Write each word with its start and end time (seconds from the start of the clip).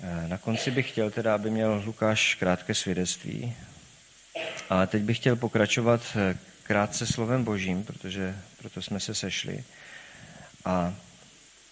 Eh, 0.00 0.28
na 0.28 0.38
konci 0.38 0.70
bych 0.70 0.90
chtěl 0.90 1.10
teda, 1.10 1.34
aby 1.34 1.50
měl 1.50 1.82
Lukáš 1.86 2.34
krátké 2.34 2.74
svědectví, 2.74 3.56
ale 4.70 4.86
teď 4.86 5.02
bych 5.02 5.16
chtěl 5.16 5.36
pokračovat 5.36 6.00
eh, 6.16 6.38
krátce 6.62 7.06
slovem 7.06 7.44
božím, 7.44 7.84
protože 7.84 8.36
proto 8.58 8.82
jsme 8.82 9.00
se 9.00 9.14
sešli. 9.14 9.64
A 10.64 10.94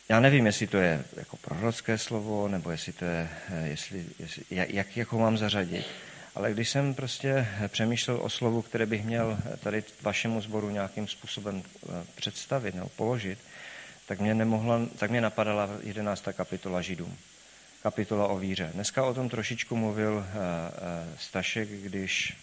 já 0.09 0.21
nevím, 0.21 0.47
jestli 0.47 0.67
to 0.67 0.77
je 0.77 1.05
jako 1.17 1.37
prorocké 1.37 1.99
slovo, 1.99 2.49
nebo 2.49 2.71
jestli 2.71 2.93
to 2.93 3.05
je, 3.05 3.29
eh, 3.49 3.69
jestli, 3.69 4.07
jestli, 4.19 4.45
jak, 4.51 4.97
jak 4.97 5.13
ho 5.13 5.19
mám 5.19 5.39
zařadit. 5.39 5.87
Ale 6.35 6.53
když 6.53 6.69
jsem 6.69 6.95
prostě 6.95 7.49
přemýšlel 7.69 8.19
o 8.23 8.31
slovu, 8.31 8.63
které 8.63 8.87
bych 8.87 9.05
měl 9.05 9.39
tady 9.61 9.85
vašemu 10.03 10.41
sboru 10.41 10.71
nějakým 10.71 11.09
způsobem 11.09 11.63
představit 12.15 12.75
nebo 12.75 12.89
položit, 12.89 13.39
tak 14.07 14.21
mě, 14.21 14.35
nemohla, 14.35 14.81
tak 14.99 15.11
mě 15.11 15.21
napadala 15.21 15.71
11. 15.83 16.29
kapitola 16.33 16.83
Židům 16.83 17.17
kapitola 17.87 18.27
o 18.27 18.39
víře. 18.39 18.71
Dneska 18.75 19.05
o 19.05 19.15
tom 19.15 19.29
trošičku 19.29 19.77
mluvil 19.77 20.27
eh, 20.27 20.35
eh, 20.35 21.19
Stašek, 21.19 21.69
když 21.69 22.37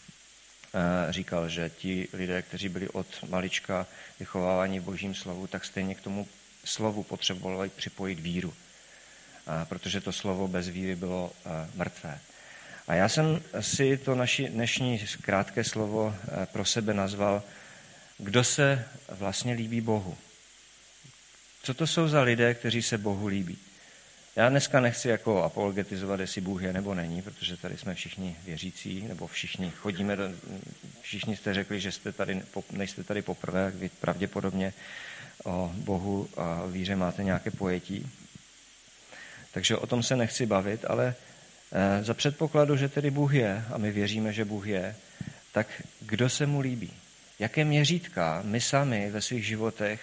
eh, 0.74 1.12
říkal, 1.14 1.50
že 1.50 1.70
ti 1.70 2.08
lidé, 2.14 2.42
kteří 2.42 2.70
byli 2.70 2.90
od 2.90 3.08
malička 3.30 3.88
vychováváni 4.20 4.80
v 4.80 4.84
božím 4.84 5.16
slovu, 5.16 5.48
tak 5.48 5.66
stejně 5.66 5.96
k 5.96 6.02
tomu 6.02 6.28
slovu 6.66 7.04
potřebovali 7.04 7.70
připojit 7.70 8.20
víru, 8.20 8.54
protože 9.64 10.02
to 10.02 10.12
slovo 10.12 10.48
bez 10.48 10.68
víry 10.68 10.96
bylo 10.96 11.32
mrtvé. 11.76 12.20
A 12.88 12.94
já 12.94 13.10
jsem 13.10 13.42
si 13.60 13.98
to 13.98 14.16
naši 14.16 14.48
dnešní 14.48 15.06
krátké 15.22 15.64
slovo 15.64 16.16
pro 16.52 16.66
sebe 16.66 16.94
nazval, 16.94 17.44
kdo 18.18 18.44
se 18.44 18.86
vlastně 19.10 19.54
líbí 19.54 19.82
Bohu. 19.82 20.18
Co 21.64 21.74
to 21.74 21.88
jsou 21.88 22.08
za 22.08 22.22
lidé, 22.22 22.54
kteří 22.54 22.82
se 22.82 22.98
Bohu 22.98 23.28
líbí? 23.28 23.58
Já 24.36 24.50
dneska 24.50 24.80
nechci 24.80 25.10
jako 25.10 25.44
apologetizovat, 25.44 26.20
jestli 26.20 26.42
Bůh 26.42 26.62
je 26.62 26.74
nebo 26.74 26.94
není, 26.94 27.22
protože 27.22 27.58
tady 27.58 27.78
jsme 27.78 27.96
všichni 27.96 28.38
věřící, 28.46 29.02
nebo 29.08 29.28
všichni 29.28 29.72
chodíme, 29.72 30.16
do, 30.16 30.24
všichni 31.02 31.36
jste 31.38 31.54
řekli, 31.54 31.80
že 31.80 31.92
jste 31.92 32.12
tady, 32.12 32.42
nejste 32.72 33.04
tady 33.04 33.22
poprvé, 33.22 33.72
vy 33.72 33.90
pravděpodobně 33.90 34.74
o 35.44 35.72
Bohu 35.76 36.30
a 36.38 36.66
víře 36.66 36.96
máte 36.96 37.24
nějaké 37.24 37.52
pojetí. 37.52 38.12
Takže 39.52 39.78
o 39.78 39.88
tom 39.88 40.04
se 40.04 40.16
nechci 40.16 40.46
bavit, 40.46 40.86
ale 40.88 41.16
eh, 41.72 42.04
za 42.04 42.14
předpokladu, 42.14 42.78
že 42.78 42.90
tedy 42.90 43.12
Bůh 43.12 43.34
je 43.34 43.64
a 43.74 43.78
my 43.78 43.92
věříme, 43.92 44.34
že 44.34 44.46
Bůh 44.46 44.68
je, 44.68 44.96
tak 45.52 45.68
kdo 46.00 46.30
se 46.30 46.46
mu 46.46 46.60
líbí? 46.60 46.94
Jaké 47.40 47.66
měřítka 47.66 48.42
my 48.46 48.62
sami 48.62 49.12
ve 49.12 49.22
svých 49.22 49.46
životech 49.46 50.02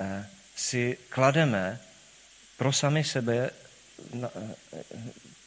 eh, 0.00 0.26
si 0.56 0.98
klademe 1.08 1.80
pro 2.60 2.72
sami 2.72 3.04
sebe 3.04 3.50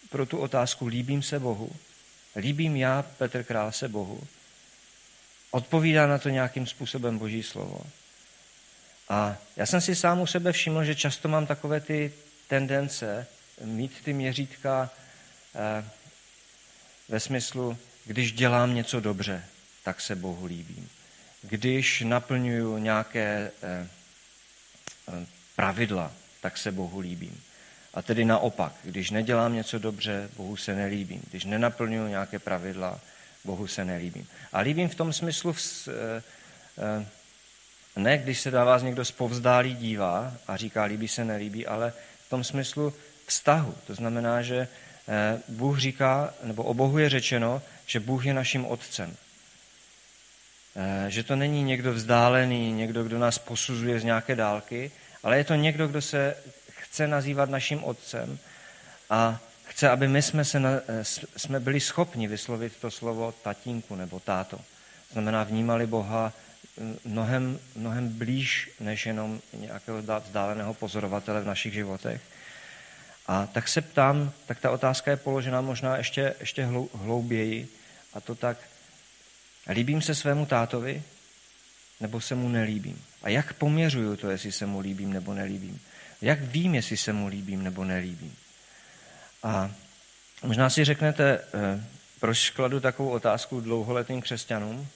pro 0.09 0.26
tu 0.26 0.38
otázku 0.38 0.88
líbím 0.88 1.23
se 1.23 1.40
Bohu, 1.40 1.72
líbím 2.36 2.76
já, 2.76 3.02
Petr 3.18 3.44
Král, 3.44 3.72
se 3.72 3.88
Bohu, 3.88 4.22
odpovídá 5.52 6.08
na 6.08 6.18
to 6.18 6.30
nějakým 6.30 6.68
způsobem 6.68 7.18
Boží 7.18 7.44
slovo. 7.44 7.82
A 9.10 9.38
já 9.56 9.66
jsem 9.66 9.82
si 9.82 9.95
sám 9.95 10.22
u 10.22 10.28
sebe 10.28 10.52
všiml, 10.52 10.84
že 10.84 10.95
často 10.95 11.28
mám 11.28 11.48
takové 11.48 11.80
ty 11.80 12.14
tendence 12.48 13.28
mít 13.64 13.92
ty 14.04 14.14
měřítka 14.14 14.90
eh, 15.56 15.86
ve 17.10 17.20
smyslu, 17.20 17.78
když 18.06 18.32
dělám 18.32 18.76
něco 18.76 19.00
dobře, 19.00 19.44
tak 19.84 20.02
se 20.02 20.16
Bohu 20.16 20.45
líbím. 20.45 20.90
Když 21.42 22.02
naplňuju 22.02 22.78
nějaké 22.78 23.52
eh, 23.64 23.88
eh, 25.10 25.26
pravidla, 25.56 26.12
tak 26.42 26.58
se 26.58 26.72
Bohu 26.72 27.00
líbím. 27.00 27.42
A 27.94 28.02
tedy 28.02 28.25
naopak, 28.25 28.73
když 28.83 29.11
nedělám 29.11 29.53
něco 29.53 29.80
dobře, 29.80 30.30
Bohu 30.38 30.58
se 30.58 30.75
nelíbím. 30.75 31.22
Když 31.30 31.45
nenaplňuju 31.45 32.08
nějaké 32.08 32.39
pravidla, 32.39 32.99
Bohu 33.44 33.67
se 33.67 33.86
nelíbím. 33.86 34.27
A 34.53 34.59
líbím 34.59 34.89
v 34.89 34.95
tom 34.95 35.13
smyslu, 35.13 35.55
eh, 35.87 36.23
eh, 36.77 37.05
ne 37.95 38.17
když 38.17 38.39
se 38.39 38.52
na 38.52 38.64
vás 38.64 38.83
někdo 38.83 39.05
zpovzdálí 39.05 39.76
dívá 39.76 40.33
a 40.48 40.58
říká 40.58 40.83
líbí 40.83 41.08
se, 41.08 41.26
nelíbí, 41.26 41.67
ale 41.67 41.93
v 42.27 42.30
tom 42.30 42.43
smyslu 42.43 42.93
vztahu. 43.26 43.76
To 43.87 43.95
znamená, 43.95 44.42
že 44.42 44.67
eh, 45.08 45.39
Bůh 45.48 45.80
říká, 45.80 46.33
nebo 46.43 46.64
o 46.64 46.73
Bohu 46.73 46.98
je 46.98 47.09
řečeno, 47.09 47.61
že 47.86 47.99
Bůh 47.99 48.26
je 48.26 48.33
naším 48.33 48.65
otcem. 48.65 49.15
Že 51.08 51.23
to 51.23 51.36
není 51.36 51.64
někdo 51.64 51.93
vzdálený, 51.93 52.71
někdo, 52.71 53.03
kdo 53.03 53.20
nás 53.20 53.37
posuzuje 53.37 53.99
z 53.99 54.03
nějaké 54.03 54.36
dálky, 54.36 54.92
ale 55.23 55.37
je 55.37 55.43
to 55.43 55.55
někdo, 55.55 55.87
kdo 55.87 56.02
se 56.02 56.36
chce 56.93 57.08
nazývat 57.08 57.49
naším 57.49 57.83
otcem 57.83 58.39
a 59.09 59.39
chce, 59.64 59.89
aby 59.89 60.08
my 60.08 60.21
jsme, 60.21 60.45
se 60.45 60.59
na, 60.59 60.70
eh, 60.70 61.04
jsme 61.37 61.59
byli 61.59 61.80
schopni 61.80 62.27
vyslovit 62.27 62.73
to 62.81 62.92
slovo 62.92 63.31
tatínku 63.43 63.95
nebo 63.95 64.20
táto. 64.20 64.61
Znamená, 65.11 65.43
vnímali 65.43 65.87
Boha 65.87 66.33
mm, 66.77 66.98
mnohem, 67.05 67.59
mnohem 67.76 68.09
blíž 68.09 68.71
než 68.80 69.05
jenom 69.05 69.42
nějakého 69.53 70.02
vzdáleného 70.02 70.73
pozorovatele 70.73 71.42
v 71.42 71.45
našich 71.45 71.73
životech. 71.73 72.21
A 73.27 73.45
tak 73.45 73.67
se 73.67 73.82
ptám, 73.82 74.32
tak 74.45 74.59
ta 74.59 74.71
otázka 74.71 75.11
je 75.11 75.17
položena 75.17 75.61
možná 75.61 75.98
ještě, 75.98 76.36
ještě 76.39 76.70
hlouběji, 76.93 77.67
a 78.14 78.21
to 78.21 78.36
tak, 78.36 78.58
líbím 79.70 80.02
se 80.02 80.15
svému 80.15 80.45
tátovi, 80.45 81.03
nebo 81.99 82.21
se 82.21 82.36
mu 82.36 82.49
nelíbím? 82.49 83.02
A 83.23 83.30
jak 83.30 83.53
poměřuju 83.53 84.17
to, 84.17 84.30
jestli 84.30 84.52
se 84.52 84.65
mu 84.65 84.80
líbím 84.80 85.14
nebo 85.14 85.33
nelíbím? 85.33 85.82
Jak 86.23 86.42
vím, 86.42 86.76
jestli 86.76 86.98
se 86.98 87.14
mu 87.14 87.28
líbím 87.28 87.64
nebo 87.64 87.84
nelíbím? 87.84 88.36
A 89.44 89.72
možná 90.44 90.70
si 90.70 90.84
řeknete, 90.84 91.39
eh, 91.54 91.84
proč 92.20 92.50
kladu 92.50 92.80
takovou 92.80 93.10
otázku 93.10 93.61
dlouholetým 93.61 94.22
křesťanům 94.22 94.88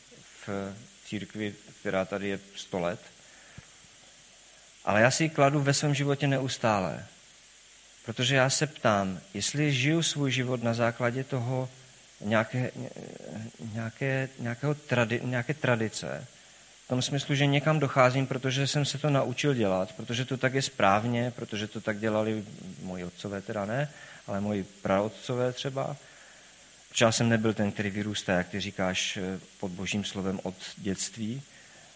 v 0.47 0.73
církvi, 1.05 1.55
která 1.79 2.05
tady 2.05 2.27
je 2.27 2.39
100 2.55 2.79
let. 2.79 2.99
Ale 4.85 5.01
já 5.01 5.11
si 5.11 5.23
ji 5.23 5.29
kladu 5.29 5.61
ve 5.61 5.73
svém 5.73 5.93
životě 5.93 6.27
neustále. 6.27 7.05
Protože 8.05 8.35
já 8.35 8.49
se 8.49 8.67
ptám, 8.67 9.19
jestli 9.33 9.73
žiju 9.73 10.03
svůj 10.03 10.31
život 10.31 10.63
na 10.63 10.73
základě 10.73 11.23
toho 11.23 11.69
nějaké, 12.21 12.71
nějaké, 13.73 14.29
nějakého 14.39 14.75
tradi, 14.75 15.21
nějaké 15.23 15.53
tradice, 15.53 16.27
v 16.87 16.89
tom 16.89 17.01
smyslu, 17.01 17.35
že 17.35 17.45
někam 17.45 17.79
docházím, 17.79 18.27
protože 18.27 18.67
jsem 18.67 18.85
se 18.85 18.97
to 18.97 19.09
naučil 19.09 19.53
dělat, 19.53 19.91
protože 19.91 20.25
to 20.25 20.37
tak 20.37 20.53
je 20.53 20.61
správně, 20.61 21.33
protože 21.35 21.67
to 21.67 21.81
tak 21.81 21.99
dělali 21.99 22.43
moji 22.81 23.03
otcové, 23.03 23.41
teda 23.41 23.65
ne, 23.65 23.89
ale 24.27 24.41
moji 24.41 24.63
praotcové 24.63 25.53
třeba. 25.53 25.95
Protože 26.89 27.05
já 27.05 27.11
jsem 27.11 27.29
nebyl 27.29 27.53
ten, 27.53 27.71
který 27.71 27.89
vyrůstá, 27.89 28.33
jak 28.33 28.49
ty 28.49 28.59
říkáš, 28.59 29.19
pod 29.59 29.71
božím 29.71 30.03
slovem 30.03 30.39
od 30.43 30.55
dětství, 30.77 31.41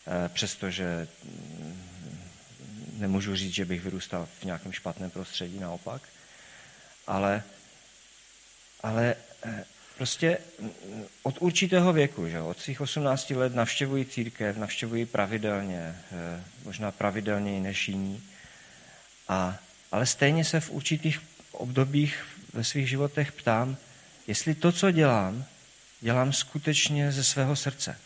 eh, 0.07 0.29
přestože 0.29 1.07
mm, 1.23 1.81
nemůžu 2.97 3.35
říct, 3.35 3.53
že 3.53 3.65
bych 3.65 3.81
vyrůstal 3.81 4.27
v 4.39 4.45
nějakém 4.45 4.71
špatném 4.71 5.09
prostředí, 5.09 5.59
naopak. 5.59 6.01
Ale, 7.07 7.43
ale 8.83 9.15
eh, 9.43 9.65
prostě 10.01 10.37
od 11.23 11.35
určitého 11.39 11.93
věku, 11.93 12.29
že 12.29 12.41
od 12.41 12.59
svých 12.59 12.81
18 12.81 13.29
let 13.29 13.55
navštěvují 13.55 14.05
církev, 14.05 14.57
navštěvují 14.57 15.05
pravidelně, 15.05 15.95
eh, 16.11 16.43
možná 16.63 16.91
pravidelněji 16.91 17.59
než 17.59 17.87
jiní. 17.87 18.23
A, 19.27 19.57
ale 19.91 20.05
stejně 20.05 20.45
se 20.45 20.59
v 20.59 20.69
určitých 20.69 21.21
obdobích 21.51 22.25
ve 22.53 22.63
svých 22.63 22.89
životech 22.89 23.31
ptám, 23.31 23.77
jestli 24.27 24.55
to, 24.55 24.71
co 24.71 24.91
dělám, 24.91 25.45
dělám 26.01 26.33
skutečně 26.33 27.11
ze 27.11 27.23
svého 27.23 27.55
srdce. 27.55 27.97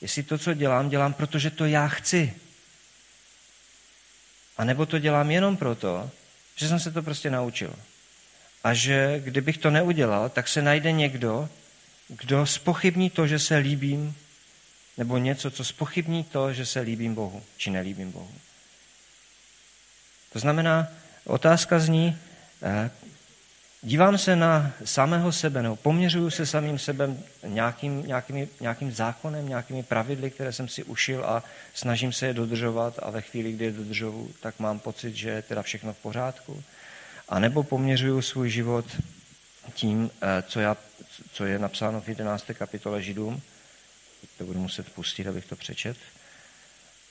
Jestli 0.00 0.22
to, 0.22 0.38
co 0.38 0.54
dělám, 0.54 0.88
dělám, 0.88 1.14
protože 1.14 1.50
to 1.50 1.64
já 1.64 1.88
chci. 1.88 2.34
A 4.56 4.64
nebo 4.64 4.86
to 4.86 4.98
dělám 4.98 5.30
jenom 5.30 5.56
proto, 5.56 6.10
že 6.56 6.68
jsem 6.68 6.80
se 6.80 6.90
to 6.90 7.02
prostě 7.02 7.30
naučil 7.30 7.74
a 8.66 8.74
že 8.74 9.20
kdybych 9.24 9.58
to 9.58 9.70
neudělal, 9.70 10.28
tak 10.28 10.48
se 10.48 10.62
najde 10.62 10.92
někdo, 10.92 11.48
kdo 12.08 12.46
spochybní 12.46 13.10
to, 13.10 13.26
že 13.26 13.38
se 13.38 13.56
líbím, 13.56 14.14
nebo 14.98 15.18
něco, 15.18 15.50
co 15.50 15.64
spochybní 15.64 16.24
to, 16.24 16.52
že 16.52 16.66
se 16.66 16.80
líbím 16.80 17.14
Bohu, 17.14 17.42
či 17.56 17.70
nelíbím 17.70 18.12
Bohu. 18.12 18.32
To 20.32 20.38
znamená, 20.38 20.88
otázka 21.24 21.78
zní, 21.78 22.18
eh, 22.62 22.90
dívám 23.82 24.18
se 24.18 24.36
na 24.36 24.72
samého 24.84 25.32
sebe, 25.32 25.62
nebo 25.62 25.76
poměřuju 25.76 26.30
se 26.30 26.46
samým 26.46 26.78
sebem 26.78 27.22
nějakým, 27.46 28.06
nějakými, 28.06 28.48
nějakým 28.60 28.92
zákonem, 28.92 29.48
nějakými 29.48 29.82
pravidly, 29.82 30.30
které 30.30 30.52
jsem 30.52 30.68
si 30.68 30.84
ušil 30.84 31.24
a 31.24 31.44
snažím 31.74 32.12
se 32.12 32.26
je 32.26 32.34
dodržovat 32.34 32.98
a 33.02 33.10
ve 33.10 33.22
chvíli, 33.22 33.52
kdy 33.52 33.64
je 33.64 33.72
dodržovu, 33.72 34.30
tak 34.40 34.58
mám 34.58 34.78
pocit, 34.78 35.14
že 35.14 35.28
je 35.30 35.42
teda 35.42 35.62
všechno 35.62 35.92
v 35.92 35.98
pořádku. 35.98 36.62
A 37.28 37.38
nebo 37.38 37.62
poměřuju 37.62 38.22
svůj 38.22 38.50
život 38.50 38.84
tím, 39.74 40.10
eh, 40.22 40.42
co, 40.42 40.60
já, 40.60 40.76
co 41.32 41.44
je 41.44 41.58
napsáno 41.58 42.00
v 42.00 42.08
11. 42.08 42.54
kapitole 42.54 43.02
Židům. 43.02 43.42
To 44.38 44.44
budu 44.44 44.60
muset 44.60 44.90
pustit, 44.90 45.26
abych 45.26 45.46
to 45.46 45.56
přečet. 45.56 45.96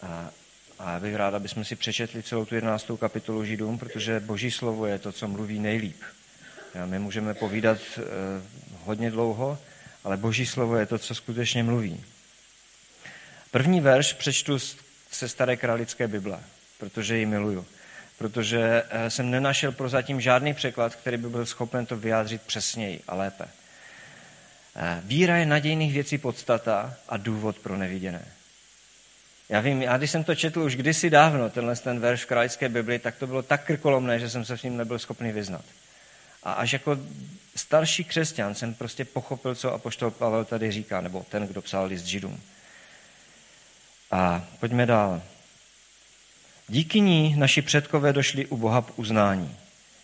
A, 0.01 0.29
a 0.79 0.91
já 0.91 0.99
bych 0.99 1.15
rád, 1.15 1.33
abychom 1.33 1.65
si 1.65 1.75
přečetli 1.75 2.23
celou 2.23 2.45
tu 2.45 2.55
11. 2.55 2.97
kapitolu 2.97 3.45
Židům, 3.45 3.79
protože 3.79 4.19
Boží 4.19 4.51
slovo 4.51 4.85
je 4.85 4.99
to, 4.99 5.11
co 5.11 5.27
mluví 5.27 5.59
nejlíp. 5.59 6.01
My 6.85 6.99
můžeme 6.99 7.33
povídat 7.33 7.77
eh, 7.97 8.01
hodně 8.83 9.11
dlouho, 9.11 9.57
ale 10.03 10.17
Boží 10.17 10.45
slovo 10.45 10.75
je 10.75 10.85
to, 10.85 10.99
co 10.99 11.15
skutečně 11.15 11.63
mluví. 11.63 12.03
První 13.51 13.81
verš 13.81 14.13
přečtu 14.13 14.59
se 15.11 15.29
staré 15.29 15.57
králické 15.57 16.07
Bible, 16.07 16.39
protože 16.79 17.17
ji 17.17 17.25
miluju. 17.25 17.65
Protože 18.17 18.83
eh, 18.89 19.09
jsem 19.09 19.31
nenašel 19.31 19.71
prozatím 19.71 20.21
žádný 20.21 20.53
překlad, 20.53 20.95
který 20.95 21.17
by 21.17 21.29
byl 21.29 21.45
schopen 21.45 21.85
to 21.85 21.97
vyjádřit 21.97 22.41
přesněji 22.41 23.01
a 23.07 23.15
lépe. 23.15 23.45
Eh, 24.75 25.01
víra 25.03 25.37
je 25.37 25.45
nadějných 25.45 25.93
věcí 25.93 26.17
podstata 26.17 26.93
a 27.09 27.17
důvod 27.17 27.59
pro 27.59 27.77
neviděné. 27.77 28.25
Já 29.49 29.59
vím, 29.59 29.81
já 29.81 29.97
když 29.97 30.11
jsem 30.11 30.23
to 30.23 30.35
četl 30.35 30.59
už 30.61 30.75
kdysi 30.75 31.09
dávno, 31.09 31.49
tenhle 31.49 31.75
ten 31.75 31.99
verš 31.99 32.23
v 32.23 32.25
králické 32.25 32.69
Bibli, 32.69 32.99
tak 32.99 33.15
to 33.15 33.27
bylo 33.27 33.41
tak 33.41 33.65
krkolomné, 33.65 34.19
že 34.19 34.29
jsem 34.29 34.45
se 34.45 34.57
s 34.57 34.63
ním 34.63 34.77
nebyl 34.77 34.99
schopný 34.99 35.31
vyznat. 35.31 35.65
A 36.43 36.53
až 36.53 36.73
jako 36.73 36.97
starší 37.55 38.03
křesťan 38.03 38.55
jsem 38.55 38.73
prostě 38.73 39.05
pochopil, 39.05 39.55
co 39.55 39.73
apoštol 39.73 40.11
Pavel 40.11 40.45
tady 40.45 40.71
říká, 40.71 41.01
nebo 41.01 41.25
ten, 41.29 41.47
kdo 41.47 41.61
psal 41.61 41.85
list 41.85 42.05
Židům. 42.05 42.41
A 44.11 44.45
pojďme 44.59 44.85
dál. 44.85 45.21
Díky 46.67 47.01
ní 47.01 47.35
naši 47.37 47.61
předkové 47.61 48.13
došli 48.13 48.45
u 48.45 48.57
Boha 48.57 48.81
k 48.81 48.99
uznání. 48.99 49.55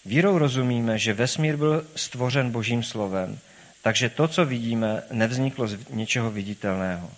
Vírou 0.06 0.38
rozumíme, 0.38 0.98
že 0.98 1.14
vesmír 1.14 1.58
byl 1.58 1.86
stvořen 1.96 2.52
božím 2.52 2.84
slovem, 2.84 3.40
takže 3.84 4.10
to, 4.10 4.28
co 4.28 4.46
vidíme, 4.46 5.04
nevzniklo 5.12 5.68
z 5.68 5.78
něčeho 5.90 6.32
viditelného. 6.32 7.12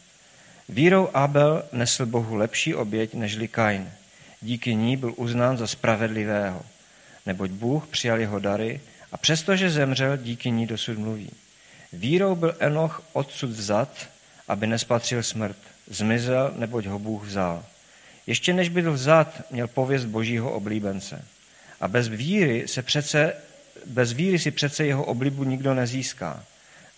Vírou 0.69 1.09
Abel 1.13 1.63
nesl 1.71 2.05
Bohu 2.05 2.35
lepší 2.35 2.75
oběť 2.75 3.13
nežli 3.13 3.47
Kain. 3.47 3.91
Díky 4.41 4.75
ní 4.75 4.97
byl 4.97 5.13
uznán 5.17 5.57
za 5.57 5.67
spravedlivého, 5.67 6.61
neboť 7.25 7.51
Bůh 7.51 7.87
přijal 7.87 8.19
jeho 8.19 8.39
dary 8.39 8.81
a 9.11 9.17
přestože 9.17 9.69
zemřel, 9.69 10.17
díky 10.17 10.51
ní 10.51 10.67
dosud 10.67 10.97
mluví. 10.97 11.29
Vírou 11.93 12.35
byl 12.35 12.55
Enoch 12.59 13.03
odsud 13.13 13.49
vzat, 13.49 14.09
aby 14.47 14.67
nespatřil 14.67 15.23
smrt. 15.23 15.57
Zmizel, 15.87 16.53
neboť 16.55 16.85
ho 16.85 16.99
Bůh 16.99 17.25
vzal. 17.25 17.63
Ještě 18.27 18.53
než 18.53 18.69
byl 18.69 18.93
vzat, 18.93 19.41
měl 19.51 19.67
pověst 19.67 20.05
božího 20.05 20.51
oblíbence. 20.51 21.25
A 21.81 21.87
bez 21.87 22.07
víry, 22.07 22.67
se 22.67 22.81
přece, 22.81 23.33
bez 23.85 24.11
víry 24.11 24.39
si 24.39 24.51
přece 24.51 24.85
jeho 24.85 25.05
oblibu 25.05 25.43
nikdo 25.43 25.73
nezíská. 25.73 26.43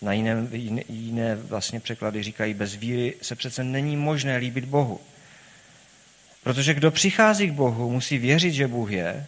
Na 0.02 0.12
jiné, 0.12 0.46
jiné 0.88 1.36
vlastně 1.36 1.80
překlady 1.80 2.22
říkají, 2.22 2.54
bez 2.54 2.74
víry 2.74 3.14
se 3.22 3.34
přece 3.34 3.64
není 3.64 3.96
možné 3.96 4.36
líbit 4.36 4.64
Bohu. 4.64 5.00
Protože 6.42 6.74
kdo 6.74 6.90
přichází 6.90 7.48
k 7.48 7.52
Bohu, 7.52 7.90
musí 7.90 8.18
věřit, 8.18 8.52
že 8.52 8.68
Bůh 8.68 8.90
je 8.90 9.26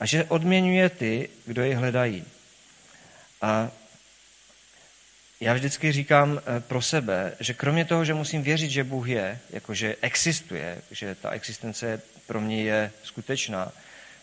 a 0.00 0.06
že 0.06 0.24
odměňuje 0.24 0.88
ty, 0.88 1.28
kdo 1.46 1.62
je 1.62 1.76
hledají. 1.76 2.24
A 3.42 3.70
já 5.40 5.54
vždycky 5.54 5.92
říkám 5.92 6.38
eh, 6.38 6.60
pro 6.60 6.82
sebe, 6.82 7.32
že 7.40 7.54
kromě 7.54 7.84
toho, 7.84 8.04
že 8.04 8.14
musím 8.14 8.42
věřit, 8.42 8.70
že 8.70 8.84
Bůh 8.84 9.08
je, 9.08 9.38
jakože 9.50 9.96
existuje, 10.00 10.82
že 10.90 11.14
ta 11.14 11.30
existence 11.30 12.02
pro 12.26 12.40
mě 12.40 12.62
je 12.62 12.92
skutečná, 13.02 13.72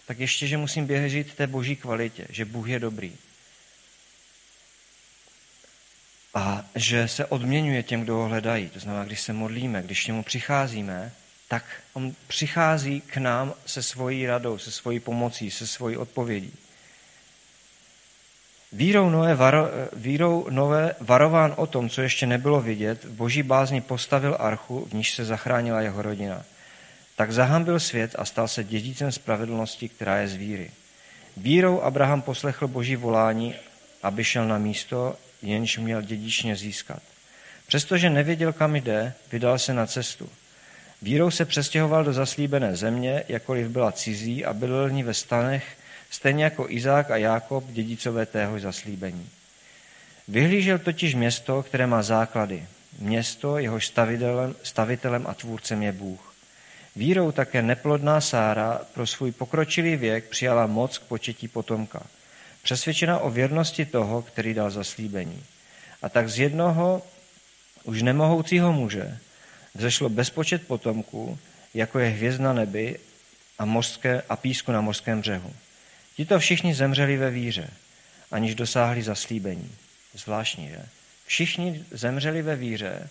tak 0.05 0.19
ještě, 0.19 0.47
že 0.47 0.57
musím 0.57 0.87
věřit 0.87 1.33
té 1.33 1.47
boží 1.47 1.75
kvalitě, 1.75 2.27
že 2.29 2.45
Bůh 2.45 2.69
je 2.69 2.79
dobrý. 2.79 3.15
A 6.33 6.65
že 6.75 7.07
se 7.07 7.25
odměňuje 7.25 7.83
těm, 7.83 8.01
kdo 8.01 8.15
ho 8.15 8.27
hledají. 8.27 8.69
To 8.69 8.79
znamená, 8.79 9.05
když 9.05 9.21
se 9.21 9.33
modlíme, 9.33 9.83
když 9.83 10.03
k 10.03 10.07
němu 10.07 10.23
přicházíme, 10.23 11.11
tak 11.47 11.63
on 11.93 12.15
přichází 12.27 13.01
k 13.01 13.17
nám 13.17 13.53
se 13.65 13.83
svojí 13.83 14.25
radou, 14.25 14.57
se 14.57 14.71
svojí 14.71 14.99
pomocí, 14.99 15.51
se 15.51 15.67
svojí 15.67 15.97
odpovědí. 15.97 16.53
Vírou 18.71 19.09
Noé, 19.09 19.35
varo, 19.35 19.67
vírou 19.93 20.47
Noé 20.49 20.95
varován 20.99 21.53
o 21.57 21.67
tom, 21.67 21.89
co 21.89 22.01
ještě 22.01 22.25
nebylo 22.25 22.61
vidět, 22.61 23.03
v 23.03 23.11
boží 23.11 23.43
bázni 23.43 23.81
postavil 23.81 24.37
archu, 24.39 24.87
v 24.89 24.93
níž 24.93 25.13
se 25.13 25.25
zachránila 25.25 25.81
jeho 25.81 26.01
rodina. 26.01 26.43
Tak 27.15 27.31
zahambil 27.31 27.79
svět 27.79 28.15
a 28.19 28.25
stal 28.25 28.47
se 28.47 28.63
dědicem 28.63 29.11
spravedlnosti, 29.11 29.89
která 29.89 30.17
je 30.17 30.27
z 30.27 30.35
víry. 30.35 30.71
Vírou 31.37 31.81
Abraham 31.81 32.21
poslechl 32.21 32.67
boží 32.67 32.95
volání, 32.95 33.55
aby 34.03 34.23
šel 34.23 34.47
na 34.47 34.57
místo, 34.57 35.15
jenž 35.41 35.77
měl 35.77 36.01
dědičně 36.01 36.55
získat. 36.55 37.01
Přestože 37.67 38.09
nevěděl, 38.09 38.53
kam 38.53 38.75
jde, 38.75 39.13
vydal 39.31 39.59
se 39.59 39.73
na 39.73 39.85
cestu. 39.85 40.29
Vírou 41.01 41.31
se 41.31 41.45
přestěhoval 41.45 42.03
do 42.03 42.13
zaslíbené 42.13 42.75
země, 42.75 43.23
jakoliv 43.27 43.67
byla 43.67 43.91
cizí 43.91 44.45
a 44.45 44.53
byl 44.53 44.89
ní 44.89 45.03
ve 45.03 45.13
stanech, 45.13 45.77
stejně 46.09 46.44
jako 46.44 46.69
Izák 46.69 47.12
a 47.12 47.18
Jákob, 47.18 47.63
dědicové 47.68 48.25
téhož 48.25 48.62
zaslíbení. 48.62 49.30
Vyhlížel 50.27 50.80
totiž 50.80 51.15
město, 51.15 51.63
které 51.63 51.88
má 51.88 52.04
základy. 52.04 52.65
Město, 53.00 53.57
jehož 53.57 53.88
stavitelem, 53.88 54.56
stavitelem 54.63 55.27
a 55.27 55.33
tvůrcem 55.33 55.83
je 55.83 55.92
Bůh. 55.92 56.33
Vírou 56.95 57.31
také 57.31 57.62
neplodná 57.62 58.21
Sára 58.21 58.81
pro 58.94 59.07
svůj 59.07 59.31
pokročilý 59.31 59.95
věk 59.95 60.30
přijala 60.30 60.68
moc 60.68 60.98
k 60.98 61.04
početí 61.04 61.48
potomka. 61.48 62.04
Přesvědčena 62.63 63.19
o 63.19 63.30
věrnosti 63.30 63.86
toho, 63.86 64.21
který 64.21 64.54
dal 64.54 64.71
zaslíbení. 64.71 65.44
A 66.01 66.09
tak 66.09 66.30
z 66.30 66.39
jednoho 66.39 67.01
už 67.83 68.01
nemohoucího 68.01 68.74
muže 68.74 69.18
vzešlo 69.75 70.09
bezpočet 70.09 70.68
potomků, 70.68 71.39
jako 71.74 72.00
je 72.00 72.09
hvězd 72.09 72.42
na 72.42 72.54
nebi 72.54 73.00
a, 73.59 73.65
mořské, 73.65 74.21
a 74.30 74.36
písku 74.36 74.71
na 74.71 74.81
mořském 74.81 75.21
břehu. 75.21 75.54
Tito 76.17 76.39
všichni 76.39 76.75
zemřeli 76.75 77.17
ve 77.17 77.31
víře, 77.31 77.69
aniž 78.31 78.55
dosáhli 78.55 79.03
zaslíbení. 79.03 79.75
Zvláštní, 80.13 80.69
že? 80.69 80.85
Všichni 81.25 81.85
zemřeli 81.91 82.41
ve 82.41 82.55
víře, 82.55 83.09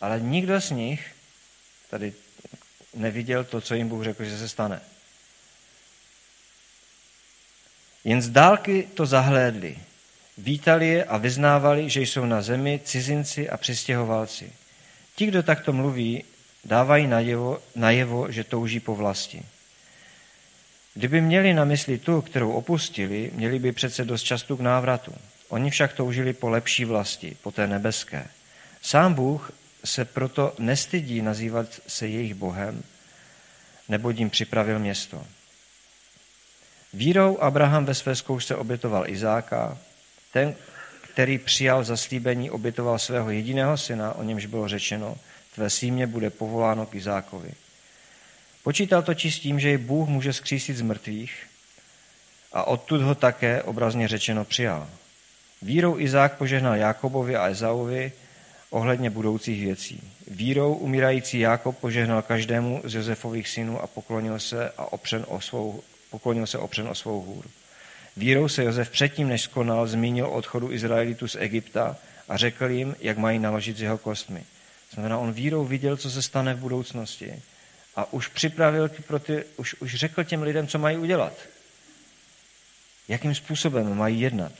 ale 0.00 0.20
nikdo 0.20 0.60
z 0.60 0.70
nich 0.70 1.14
tady 1.90 2.12
neviděl 2.94 3.44
to, 3.44 3.60
co 3.60 3.74
jim 3.74 3.88
Bůh 3.88 4.04
řekl, 4.04 4.24
že 4.24 4.38
se 4.38 4.48
stane. 4.48 4.80
Jen 8.04 8.22
z 8.22 8.28
dálky 8.28 8.88
to 8.94 9.06
zahlédli. 9.06 9.78
Vítali 10.38 10.88
je 10.88 11.04
a 11.04 11.16
vyznávali, 11.16 11.90
že 11.90 12.00
jsou 12.00 12.24
na 12.24 12.42
zemi 12.42 12.80
cizinci 12.84 13.50
a 13.50 13.56
přistěhovalci. 13.56 14.52
Ti, 15.16 15.26
kdo 15.26 15.42
takto 15.42 15.72
mluví, 15.72 16.24
dávají 16.64 17.06
najevo, 17.06 17.62
najevo 17.74 18.32
že 18.32 18.44
touží 18.44 18.80
po 18.80 18.94
vlasti. 18.94 19.42
Kdyby 20.98 21.20
měli 21.20 21.54
na 21.54 21.64
mysli 21.64 21.98
tu, 21.98 22.22
kterou 22.22 22.52
opustili, 22.52 23.30
měli 23.34 23.58
by 23.58 23.72
přece 23.72 24.04
dost 24.04 24.22
času 24.22 24.56
k 24.56 24.60
návratu. 24.60 25.14
Oni 25.48 25.70
však 25.70 25.92
toužili 25.92 26.32
po 26.32 26.48
lepší 26.48 26.84
vlasti, 26.84 27.36
po 27.42 27.50
té 27.50 27.66
nebeské. 27.66 28.26
Sám 28.82 29.14
Bůh 29.14 29.52
se 29.84 30.04
proto 30.04 30.54
nestydí 30.58 31.22
nazývat 31.22 31.66
se 31.86 32.06
jejich 32.06 32.34
Bohem, 32.34 32.82
nebo 33.88 34.10
jim 34.10 34.30
připravil 34.30 34.78
město. 34.78 35.26
Vírou 36.92 37.38
Abraham 37.38 37.84
ve 37.84 37.94
své 37.94 38.16
zkoušce 38.16 38.56
obětoval 38.56 39.08
Izáka, 39.08 39.78
ten, 40.32 40.54
který 41.00 41.38
přijal 41.38 41.84
zaslíbení, 41.84 42.50
obětoval 42.50 42.98
svého 42.98 43.30
jediného 43.30 43.76
syna, 43.76 44.12
o 44.12 44.22
němž 44.22 44.46
bylo 44.46 44.68
řečeno, 44.68 45.16
tvé 45.54 45.70
símě 45.70 46.06
bude 46.06 46.30
povoláno 46.30 46.86
k 46.86 46.94
Izákovi. 46.94 47.50
Počítal 48.68 49.02
totiž 49.02 49.36
s 49.36 49.38
tím, 49.38 49.60
že 49.60 49.68
ji 49.68 49.78
Bůh 49.78 50.08
může 50.08 50.32
skřísit 50.32 50.76
z 50.76 50.82
mrtvých 50.82 51.46
a 52.52 52.64
odtud 52.64 53.00
ho 53.00 53.14
také 53.14 53.62
obrazně 53.62 54.08
řečeno 54.08 54.44
přijal. 54.44 54.88
Vírou 55.62 55.98
Izák 55.98 56.36
požehnal 56.36 56.74
Jákobovi 56.74 57.36
a 57.36 57.48
Ezauvi 57.48 58.12
ohledně 58.70 59.10
budoucích 59.10 59.60
věcí. 59.60 60.00
Vírou 60.26 60.74
umírající 60.74 61.38
Jákob 61.38 61.78
požehnal 61.78 62.22
každému 62.22 62.80
z 62.84 62.94
Josefových 62.94 63.48
synů 63.48 63.82
a 63.82 63.86
poklonil 63.86 64.38
se 64.38 64.70
a 64.76 64.92
opřen 64.92 65.24
o 65.28 65.40
svou, 65.40 65.82
poklonil 66.10 66.46
se 66.46 66.58
opřen 66.58 66.88
o 66.88 66.94
svou 66.94 67.22
hůru. 67.22 67.50
Vírou 68.16 68.48
se 68.48 68.64
Josef 68.64 68.90
předtím, 68.90 69.28
než 69.28 69.42
skonal, 69.42 69.86
zmínil 69.86 70.26
odchodu 70.26 70.72
Izraelitů 70.72 71.28
z 71.28 71.36
Egypta 71.40 71.96
a 72.28 72.36
řekl 72.36 72.70
jim, 72.70 72.96
jak 73.00 73.18
mají 73.18 73.38
naložit 73.38 73.76
s 73.76 73.82
jeho 73.82 73.98
kostmi. 73.98 74.42
Znamená, 74.92 75.18
on 75.18 75.32
vírou 75.32 75.64
viděl, 75.64 75.96
co 75.96 76.10
se 76.10 76.22
stane 76.22 76.54
v 76.54 76.58
budoucnosti 76.58 77.42
a 77.98 78.12
už 78.12 78.28
připravil 78.28 78.90
pro 79.06 79.18
ty, 79.18 79.44
už, 79.56 79.74
už 79.74 79.94
řekl 79.94 80.24
těm 80.24 80.42
lidem, 80.42 80.66
co 80.66 80.78
mají 80.78 80.96
udělat. 80.96 81.32
Jakým 83.08 83.34
způsobem 83.34 83.96
mají 83.96 84.20
jednat. 84.20 84.52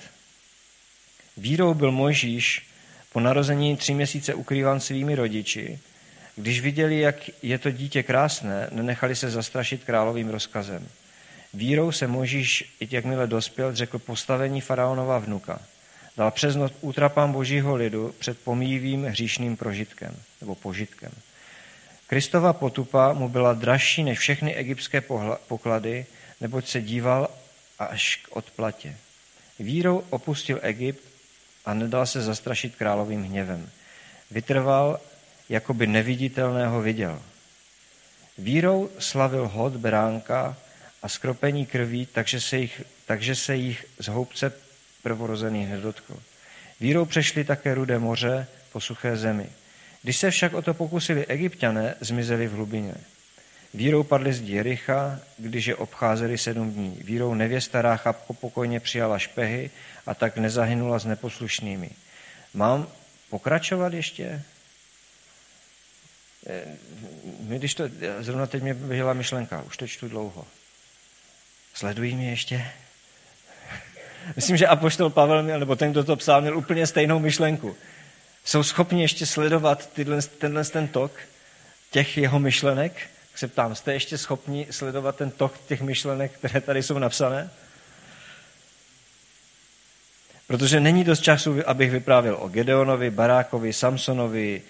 Vírou 1.37 1.75
byl 1.75 1.92
Mojžíš 1.92 2.66
po 3.12 3.21
narození 3.21 3.76
tři 3.76 3.95
měsíce 3.95 4.35
ukrýván 4.35 4.80
svými 4.80 5.14
rodiči. 5.14 5.78
Když 6.37 6.61
viděli, 6.61 7.00
jak 7.00 7.16
je 7.42 7.59
to 7.59 7.71
dítě 7.71 8.02
krásné, 8.02 8.68
nenechali 8.71 9.16
se 9.16 9.30
zastrašit 9.30 9.85
královým 9.85 10.28
rozkazem. 10.28 10.88
Vírou 11.54 11.92
se 11.92 12.07
Mojžíš, 12.07 12.75
i 12.80 12.88
jakmile 12.90 13.26
dospěl, 13.26 13.75
řekl 13.75 13.99
postavení 13.99 14.61
faraonova 14.61 15.18
vnuka. 15.18 15.61
Dal 16.16 16.30
přes 16.30 16.57
noc 16.57 16.73
útrapám 16.80 17.33
božího 17.33 17.75
lidu 17.76 18.14
před 18.18 18.38
pomíjivým 18.38 19.04
hříšným 19.04 19.57
prožitkem 19.57 20.16
nebo 20.40 20.54
požitkem. 20.54 21.12
Kristova 22.08 22.52
potupa 22.52 23.12
mu 23.12 23.28
byla 23.28 23.52
dražší 23.52 24.02
než 24.02 24.18
všechny 24.18 24.54
egyptské 24.54 25.02
poklady, 25.48 26.06
neboť 26.40 26.68
se 26.68 26.82
díval 26.82 27.28
až 27.78 28.16
k 28.16 28.36
odplatě. 28.36 28.96
Vírou 29.58 30.04
opustil 30.10 30.58
Egypt 30.62 31.00
a 31.64 31.74
nedal 31.74 32.06
se 32.06 32.22
zastrašit 32.22 32.76
královým 32.76 33.24
hněvem. 33.24 33.70
Vytrval, 34.30 35.00
jako 35.48 35.74
by 35.74 35.86
neviditelného 35.86 36.82
viděl. 36.82 37.22
Vírou 38.38 38.90
slavil 38.98 39.48
hod 39.48 39.76
beránka 39.76 40.56
a 41.02 41.08
skropení 41.08 41.66
krví, 41.66 42.06
takže 42.06 42.40
se 42.40 42.58
jich, 42.58 42.82
takže 43.06 43.34
se 43.34 43.56
jich 43.56 43.86
z 43.98 44.08
houbce 44.08 44.52
prvorozených 45.02 45.68
nedotkl. 45.68 46.16
Vírou 46.80 47.04
přešli 47.04 47.44
také 47.44 47.74
rudé 47.74 47.98
moře 47.98 48.46
po 48.72 48.80
suché 48.80 49.16
zemi. 49.16 49.48
Když 50.02 50.16
se 50.16 50.30
však 50.30 50.54
o 50.54 50.62
to 50.62 50.74
pokusili 50.74 51.26
egyptiané, 51.26 51.94
zmizeli 52.00 52.46
v 52.46 52.52
hlubině. 52.52 52.94
Vírou 53.74 54.02
padli 54.02 54.32
z 54.32 54.48
Jericha, 54.48 55.20
když 55.38 55.66
je 55.66 55.76
obcházeli 55.76 56.38
sedm 56.38 56.72
dní. 56.72 56.98
Vírou 57.04 57.34
nevěsta 57.34 57.82
Rácha 57.82 58.12
pokojně 58.12 58.80
přijala 58.80 59.18
špehy 59.18 59.70
a 60.06 60.14
tak 60.14 60.36
nezahynula 60.36 60.98
s 60.98 61.04
neposlušnými. 61.04 61.90
Mám 62.54 62.88
pokračovat 63.30 63.92
ještě? 63.92 64.42
Eh, 66.46 66.64
my, 67.40 67.58
když 67.58 67.74
to, 67.74 67.84
zrovna 68.20 68.46
teď 68.46 68.62
mě 68.62 68.74
vyhla 68.74 69.12
myšlenka, 69.12 69.62
už 69.62 69.76
to 69.76 69.86
čtu 69.86 70.08
dlouho. 70.08 70.46
Sledují 71.74 72.14
mě 72.14 72.30
ještě? 72.30 72.66
Myslím, 74.36 74.56
že 74.56 74.66
apoštol 74.66 75.10
Pavel 75.10 75.42
měl, 75.42 75.60
nebo 75.60 75.76
ten, 75.76 75.90
kdo 75.90 76.04
to 76.04 76.16
psal, 76.16 76.40
měl 76.40 76.58
úplně 76.58 76.86
stejnou 76.86 77.18
myšlenku. 77.18 77.76
Jsou 78.48 78.62
schopni 78.62 79.02
ještě 79.02 79.26
sledovat 79.26 79.92
tyhle, 79.92 80.22
tenhle 80.22 80.64
ten 80.64 80.88
tok 80.88 81.12
těch 81.90 82.18
jeho 82.18 82.38
myšlenek? 82.38 82.92
se 83.34 83.48
ptám, 83.48 83.74
jste 83.74 83.92
ještě 83.92 84.18
schopni 84.18 84.66
sledovat 84.70 85.16
ten 85.16 85.30
tok 85.30 85.58
těch 85.68 85.80
myšlenek, 85.80 86.32
které 86.32 86.60
tady 86.60 86.82
jsou 86.82 86.98
napsané? 86.98 87.50
Protože 90.46 90.80
není 90.80 91.04
dost 91.04 91.20
času, 91.20 91.56
abych 91.66 91.90
vyprávěl 91.90 92.36
o 92.40 92.48
Gedeonovi, 92.48 93.10
Barákovi, 93.10 93.72
Samsonovi, 93.72 94.62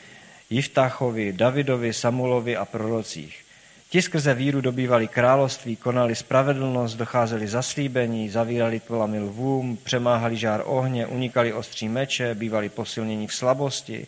Jiftáchovi, 0.50 1.32
Davidovi, 1.32 1.92
Samulovi 1.92 2.56
a 2.56 2.64
prorocích. 2.64 3.44
Ti 3.90 4.02
skrze 4.02 4.34
víru 4.34 4.60
dobývali 4.60 5.08
království, 5.08 5.76
konali 5.76 6.14
spravedlnost, 6.14 6.96
docházeli 6.96 7.48
zaslíbení, 7.48 8.28
zavírali 8.28 8.80
tvolami 8.80 9.18
lvům, 9.18 9.78
přemáhali 9.84 10.36
žár 10.36 10.62
ohně, 10.64 11.06
unikali 11.06 11.52
ostří 11.52 11.88
meče, 11.88 12.34
bývali 12.34 12.68
posilnění 12.68 13.26
v 13.26 13.34
slabosti, 13.34 14.06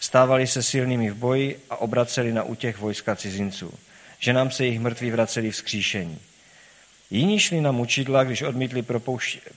stávali 0.00 0.46
se 0.46 0.62
silnými 0.62 1.10
v 1.10 1.14
boji 1.14 1.60
a 1.70 1.76
obraceli 1.76 2.32
na 2.32 2.42
útěch 2.42 2.78
vojska 2.78 3.16
cizinců. 3.16 3.74
Že 4.18 4.32
nám 4.32 4.50
se 4.50 4.66
jich 4.66 4.80
mrtví 4.80 5.10
vraceli 5.10 5.50
vzkříšení. 5.50 6.18
Jiní 7.10 7.38
šli 7.38 7.60
na 7.60 7.72
mučidla, 7.72 8.24
když 8.24 8.42
odmítli 8.42 8.84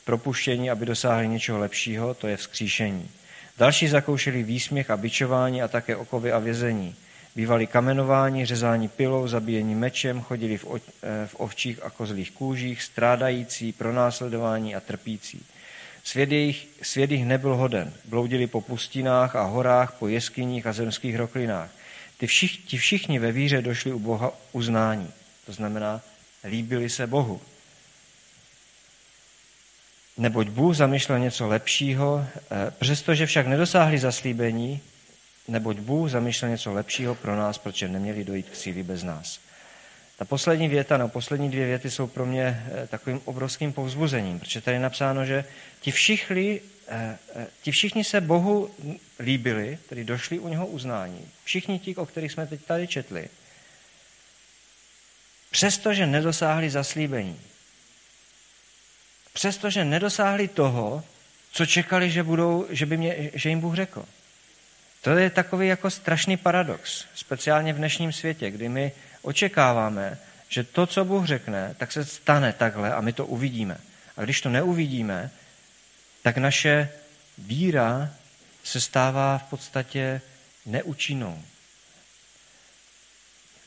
propuštění, 0.05 0.69
aby 0.69 0.85
dosáhli 0.85 1.27
něčeho 1.27 1.59
lepšího, 1.59 2.13
to 2.13 2.27
je 2.27 2.37
vzkříšení. 2.37 3.09
Další 3.57 3.87
zakoušeli 3.87 4.43
výsměch 4.43 4.91
a 4.91 4.97
bičování 4.97 5.61
a 5.61 5.67
také 5.67 5.95
okovy 5.95 6.31
a 6.31 6.39
vězení. 6.39 6.95
Bývali 7.35 7.67
kamenování, 7.67 8.45
řezání 8.45 8.87
pilou, 8.87 9.27
zabíjení 9.27 9.75
mečem, 9.75 10.21
chodili 10.21 10.57
v, 10.57 10.65
eh, 10.65 11.27
v 11.27 11.35
ovčích 11.37 11.83
a 11.83 11.89
kozlých 11.89 12.31
kůžích, 12.31 12.83
strádající, 12.83 13.71
pronásledování 13.71 14.75
a 14.75 14.79
trpící. 14.79 15.45
Svět 16.03 16.31
jich, 16.31 16.67
svět 16.81 17.11
jich 17.11 17.25
nebyl 17.25 17.55
hoden. 17.55 17.93
Bloudili 18.05 18.47
po 18.47 18.61
pustinách 18.61 19.35
a 19.35 19.43
horách, 19.43 19.93
po 19.93 20.07
jeskyních 20.07 20.67
a 20.67 20.73
zemských 20.73 21.15
roklinách. 21.15 21.69
Ty 22.17 22.27
všich, 22.27 22.57
ti 22.57 22.77
všichni 22.77 23.19
ve 23.19 23.31
víře 23.31 23.61
došli 23.61 23.93
u 23.93 23.99
Boha 23.99 24.33
uznání. 24.51 25.09
To 25.45 25.53
znamená, 25.53 26.01
líbili 26.43 26.89
se 26.89 27.07
Bohu. 27.07 27.41
Neboť 30.17 30.47
Bůh 30.47 30.75
zamýšlel 30.75 31.19
něco 31.19 31.47
lepšího, 31.47 32.25
eh, 32.35 32.71
přestože 32.79 33.25
však 33.25 33.47
nedosáhli 33.47 33.99
zaslíbení, 33.99 34.81
neboť 35.51 35.77
Bůh 35.77 36.09
zamýšlel 36.09 36.51
něco 36.51 36.73
lepšího 36.73 37.15
pro 37.15 37.35
nás, 37.35 37.57
protože 37.57 37.87
neměli 37.87 38.23
dojít 38.23 38.49
k 38.49 38.55
síli 38.55 38.83
bez 38.83 39.03
nás. 39.03 39.39
Ta 40.17 40.25
poslední 40.25 40.67
věta, 40.67 40.97
no 40.97 41.09
poslední 41.09 41.49
dvě 41.49 41.65
věty 41.65 41.91
jsou 41.91 42.07
pro 42.07 42.25
mě 42.25 42.63
eh, 42.83 42.87
takovým 42.87 43.21
obrovským 43.25 43.73
povzbuzením, 43.73 44.39
protože 44.39 44.61
tady 44.61 44.75
je 44.75 44.81
napsáno, 44.81 45.25
že 45.25 45.45
ti 45.81 45.91
všichni, 45.91 46.61
eh, 46.87 47.17
ti 47.61 47.71
všichni 47.71 48.03
se 48.03 48.21
Bohu 48.21 48.75
líbili, 49.19 49.77
tedy 49.89 50.03
došli 50.03 50.39
u 50.39 50.47
něho 50.47 50.67
uznání. 50.67 51.27
Všichni 51.43 51.79
ti, 51.79 51.95
o 51.95 52.05
kterých 52.05 52.31
jsme 52.31 52.47
teď 52.47 52.65
tady 52.65 52.87
četli. 52.87 53.27
Přestože 55.51 56.05
nedosáhli 56.05 56.69
zaslíbení. 56.69 57.39
Přestože 59.33 59.85
nedosáhli 59.85 60.47
toho, 60.47 61.03
co 61.51 61.65
čekali, 61.65 62.11
že, 62.11 62.23
budou, 62.23 62.67
že, 62.69 62.85
by 62.85 62.97
mě, 62.97 63.31
že 63.33 63.49
jim 63.49 63.59
Bůh 63.59 63.75
řekl. 63.75 64.05
To 65.01 65.09
je 65.09 65.29
takový 65.29 65.67
jako 65.67 65.89
strašný 65.89 66.37
paradox, 66.37 67.05
speciálně 67.15 67.73
v 67.73 67.77
dnešním 67.77 68.11
světě, 68.13 68.51
kdy 68.51 68.69
my 68.69 68.91
očekáváme, 69.21 70.17
že 70.49 70.63
to, 70.63 70.87
co 70.87 71.05
Bůh 71.05 71.25
řekne, 71.25 71.75
tak 71.77 71.91
se 71.91 72.05
stane 72.05 72.53
takhle 72.53 72.93
a 72.93 73.01
my 73.01 73.13
to 73.13 73.25
uvidíme. 73.25 73.77
A 74.17 74.23
když 74.23 74.41
to 74.41 74.49
neuvidíme, 74.49 75.31
tak 76.21 76.37
naše 76.37 76.89
víra 77.37 78.09
se 78.63 78.81
stává 78.81 79.37
v 79.37 79.43
podstatě 79.43 80.21
neúčinnou. 80.65 81.41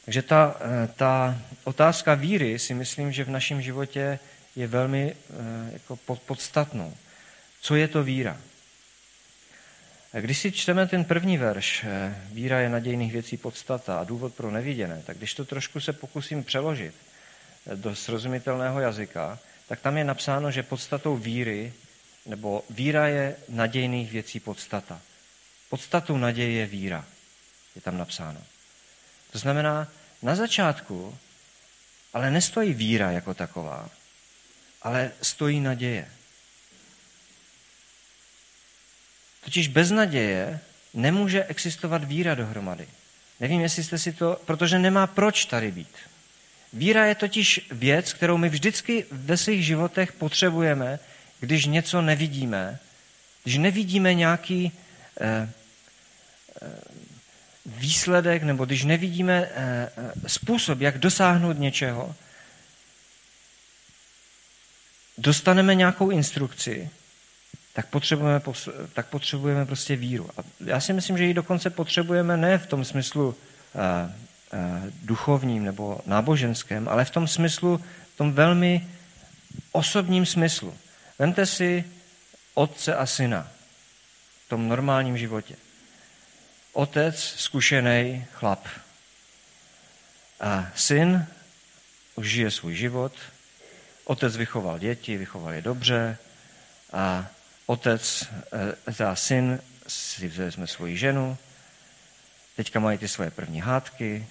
Takže 0.04 0.22
ta, 0.22 0.56
eh, 0.60 0.88
ta 0.96 1.38
otázka 1.64 2.14
víry 2.14 2.58
si 2.58 2.74
myslím, 2.74 3.12
že 3.12 3.24
v 3.24 3.30
našem 3.30 3.62
životě 3.62 4.18
je 4.56 4.66
velmi 4.66 5.16
eh, 5.16 5.72
jako 5.72 5.96
podstatnou. 6.16 6.96
Co 7.60 7.74
je 7.74 7.88
to 7.88 8.02
víra? 8.02 8.40
Když 10.21 10.38
si 10.38 10.52
čteme 10.52 10.87
ten 10.87 11.04
první 11.04 11.38
verš, 11.38 11.85
eh, 11.85 12.14
víra 12.33 12.61
je 12.61 12.68
nadějných 12.68 13.12
věcí 13.12 13.37
podstata 13.37 13.99
a 13.99 14.04
důvod 14.04 14.35
pro 14.35 14.50
neviděné, 14.50 15.02
tak 15.06 15.16
když 15.16 15.35
to 15.35 15.44
trošku 15.44 15.80
se 15.80 15.92
pokusím 15.92 16.44
přeložit 16.44 16.94
do 17.75 17.97
srozumitelného 17.97 18.80
jazyka, 18.80 19.38
tak 19.68 19.80
tam 19.80 19.97
je 19.97 20.04
napsáno, 20.04 20.50
že 20.50 20.62
podstatou 20.62 21.16
víry, 21.16 21.73
nebo 22.26 22.64
víra 22.71 23.09
je 23.09 23.37
nadějných 23.49 24.12
věcí 24.12 24.40
podstata. 24.40 25.00
Podstatou 25.71 26.16
naděje 26.16 26.50
je 26.50 26.66
víra, 26.66 27.04
je 27.75 27.80
tam 27.80 27.99
napsáno. 27.99 28.40
To 29.33 29.38
znamená, 29.38 29.88
na 30.23 30.35
začátku 30.35 31.18
ale 32.12 32.30
nestojí 32.30 32.75
víra 32.75 33.11
jako 33.11 33.35
taková, 33.35 33.90
ale 34.83 35.12
stojí 35.23 35.61
naděje. 35.61 36.09
Totiž 39.44 39.68
bez 39.68 39.90
naděje 39.90 40.60
nemůže 40.94 41.44
existovat 41.44 42.04
víra 42.04 42.34
dohromady. 42.34 42.88
Nevím, 43.40 43.60
jestli 43.60 43.84
jste 43.84 43.98
si 43.98 44.12
to, 44.12 44.40
protože 44.44 44.78
nemá 44.78 45.06
proč 45.06 45.44
tady 45.44 45.70
být. 45.70 45.96
Víra 46.72 47.06
je 47.06 47.14
totiž 47.14 47.66
věc, 47.70 48.12
kterou 48.12 48.36
my 48.36 48.48
vždycky 48.48 49.06
ve 49.12 49.36
svých 49.36 49.66
životech 49.66 50.12
potřebujeme, 50.12 50.98
když 51.40 51.66
něco 51.66 52.02
nevidíme, 52.02 52.78
když 53.42 53.56
nevidíme 53.56 54.14
nějaký 54.14 54.72
eh, 55.20 55.50
eh, 56.62 56.70
výsledek, 57.66 58.42
nebo 58.42 58.64
když 58.64 58.84
nevidíme 58.84 59.48
eh, 59.54 59.90
eh 59.96 60.28
způsob, 60.28 60.80
jak 60.80 60.98
dosáhnout 60.98 61.58
něčeho, 61.58 62.14
dostaneme 65.18 65.74
nějakou 65.74 66.10
instrukci, 66.10 66.90
tak 67.75 67.87
potřebujeme, 67.87 68.43
tak 68.93 69.07
potřebujeme 69.07 69.66
prostě 69.66 69.97
víru. 69.97 70.31
A 70.37 70.43
já 70.64 70.81
si 70.81 70.93
myslím, 70.93 71.19
že 71.19 71.25
ji 71.25 71.35
dokonce 71.35 71.71
potřebujeme 71.71 72.37
ne 72.37 72.59
v 72.59 72.66
tom 72.66 72.85
smyslu 72.85 73.28
uh, 73.28 73.35
uh, 73.35 74.90
duchovním 75.02 75.64
nebo 75.64 76.00
náboženském, 76.07 76.88
ale 76.88 77.04
v 77.04 77.11
tom 77.11 77.28
smyslu, 77.28 77.81
v 78.14 78.16
tom 78.16 78.33
velmi 78.33 78.88
osobním 79.73 80.26
smyslu. 80.26 80.75
Vemte 81.19 81.47
si 81.47 81.85
otce 82.54 82.97
a 82.97 83.07
syna 83.07 83.49
v 84.47 84.49
tom 84.49 84.69
normálním 84.69 85.19
životě. 85.19 85.57
Otec, 86.73 87.19
zkušený 87.19 88.26
chlap. 88.33 88.66
A 90.40 90.66
syn 90.75 91.26
už 92.14 92.31
žije 92.31 92.50
svůj 92.50 92.75
život, 92.75 93.12
Otec 94.04 94.37
vychoval 94.37 94.78
děti, 94.78 95.16
vychoval 95.16 95.52
je 95.52 95.62
dobře 95.62 96.19
a 96.93 97.26
otec, 97.66 98.28
za 98.87 99.12
eh, 99.12 99.16
syn 99.16 99.61
si 99.88 100.28
vezme 100.28 100.66
svoji 100.66 100.97
ženu, 100.97 101.37
teďka 102.56 102.80
mají 102.80 102.99
ty 102.99 103.09
svoje 103.09 103.30
první 103.30 103.61
hádky, 103.61 104.26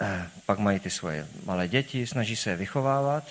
eh, 0.00 0.26
pak 0.46 0.58
mají 0.58 0.80
ty 0.80 0.90
svoje 0.90 1.26
malé 1.44 1.68
děti, 1.68 2.06
snaží 2.06 2.36
se 2.36 2.50
je 2.50 2.56
vychovávat 2.56 3.24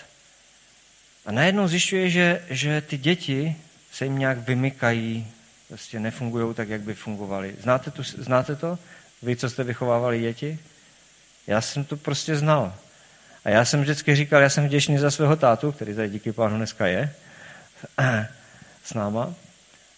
a 1.26 1.32
najednou 1.32 1.68
zjišťuje, 1.68 2.10
že, 2.10 2.42
že 2.50 2.82
ty 2.82 2.98
děti 2.98 3.56
se 3.92 4.06
jim 4.06 4.18
nějak 4.18 4.38
vymykají, 4.38 5.28
prostě 5.68 6.00
nefungují 6.00 6.56
tak, 6.56 6.70
jak 6.70 6.82
by 6.82 6.94
fungovaly. 6.94 7.56
Znáte, 7.62 7.92
tu, 7.92 8.04
znáte 8.04 8.56
to? 8.56 8.80
Vy, 9.22 9.36
co 9.36 9.50
jste 9.50 9.64
vychovávali 9.64 10.22
děti? 10.22 10.60
Já 11.48 11.62
jsem 11.62 11.84
to 11.84 11.98
prostě 11.98 12.36
znal. 12.36 12.76
A 13.46 13.50
já 13.50 13.66
jsem 13.66 13.82
vždycky 13.82 14.16
říkal, 14.16 14.42
já 14.42 14.50
jsem 14.50 14.66
vděčný 14.66 14.98
za 14.98 15.12
svého 15.12 15.36
tátu, 15.36 15.72
který 15.72 15.96
tady 15.96 16.10
díky 16.10 16.32
pánu 16.32 16.58
dneska 16.58 16.88
je, 16.88 17.14
s 18.84 18.94
náma, 18.94 19.34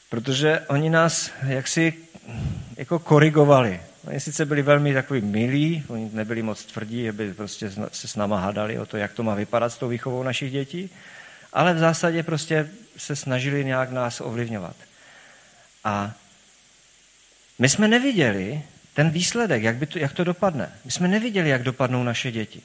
protože 0.10 0.60
oni 0.60 0.90
nás 0.90 1.32
jaksi 1.48 1.94
jako 2.78 3.00
korigovali. 3.00 3.82
Oni 4.08 4.20
sice 4.20 4.46
byli 4.46 4.62
velmi 4.62 4.94
takový 4.94 5.22
milí, 5.22 5.84
oni 5.88 6.10
nebyli 6.14 6.42
moc 6.42 6.66
tvrdí, 6.66 7.10
aby 7.10 7.34
prostě 7.34 7.72
se 7.92 8.08
s 8.08 8.16
náma 8.16 8.40
hádali 8.40 8.80
o 8.80 8.86
to, 8.86 8.98
jak 8.98 9.14
to 9.14 9.24
má 9.24 9.36
vypadat 9.36 9.70
s 9.70 9.78
tou 9.78 9.88
výchovou 9.88 10.24
našich 10.24 10.52
dětí, 10.52 10.90
ale 11.54 11.74
v 11.74 11.80
zásadě 11.80 12.24
prostě 12.24 12.70
se 12.98 13.16
snažili 13.16 13.66
nějak 13.66 13.92
nás 13.92 14.22
ovlivňovat. 14.22 14.76
A 15.84 16.14
my 17.60 17.70
jsme 17.70 17.88
neviděli 17.88 18.62
ten 18.94 19.10
výsledek, 19.10 19.64
jak, 19.64 19.76
by 19.76 19.86
to, 19.86 20.00
jak 20.00 20.14
to 20.14 20.24
dopadne. 20.24 20.72
My 20.86 20.92
jsme 20.92 21.08
neviděli, 21.08 21.50
jak 21.50 21.64
dopadnou 21.64 22.04
naše 22.04 22.32
děti. 22.32 22.62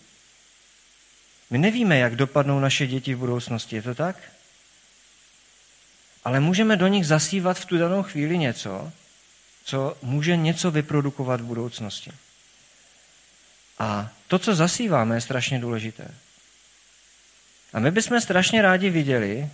My 1.51 1.59
nevíme, 1.59 1.99
jak 1.99 2.17
dopadnou 2.17 2.61
naše 2.61 2.87
děti 2.87 3.15
v 3.15 3.19
budoucnosti, 3.19 3.77
je 3.77 3.83
to 3.83 3.95
tak? 3.95 4.17
Ale 6.25 6.41
můžeme 6.41 6.77
do 6.77 6.87
nich 6.87 7.07
zasívat 7.07 7.59
v 7.59 7.65
tu 7.65 7.79
danou 7.79 8.03
chvíli 8.03 8.39
něco, 8.39 8.93
co 9.65 9.97
může 10.03 10.37
něco 10.37 10.71
vyprodukovat 10.71 11.41
v 11.41 11.45
budoucnosti. 11.45 12.11
A 13.79 14.11
to, 14.29 14.39
co 14.39 14.55
zasíváme, 14.55 15.15
je 15.15 15.21
strašně 15.21 15.59
důležité. 15.59 16.15
A 17.73 17.81
my 17.81 17.91
bychom 17.91 18.21
strašně 18.21 18.63
rádi 18.63 18.91
viděli 18.91 19.49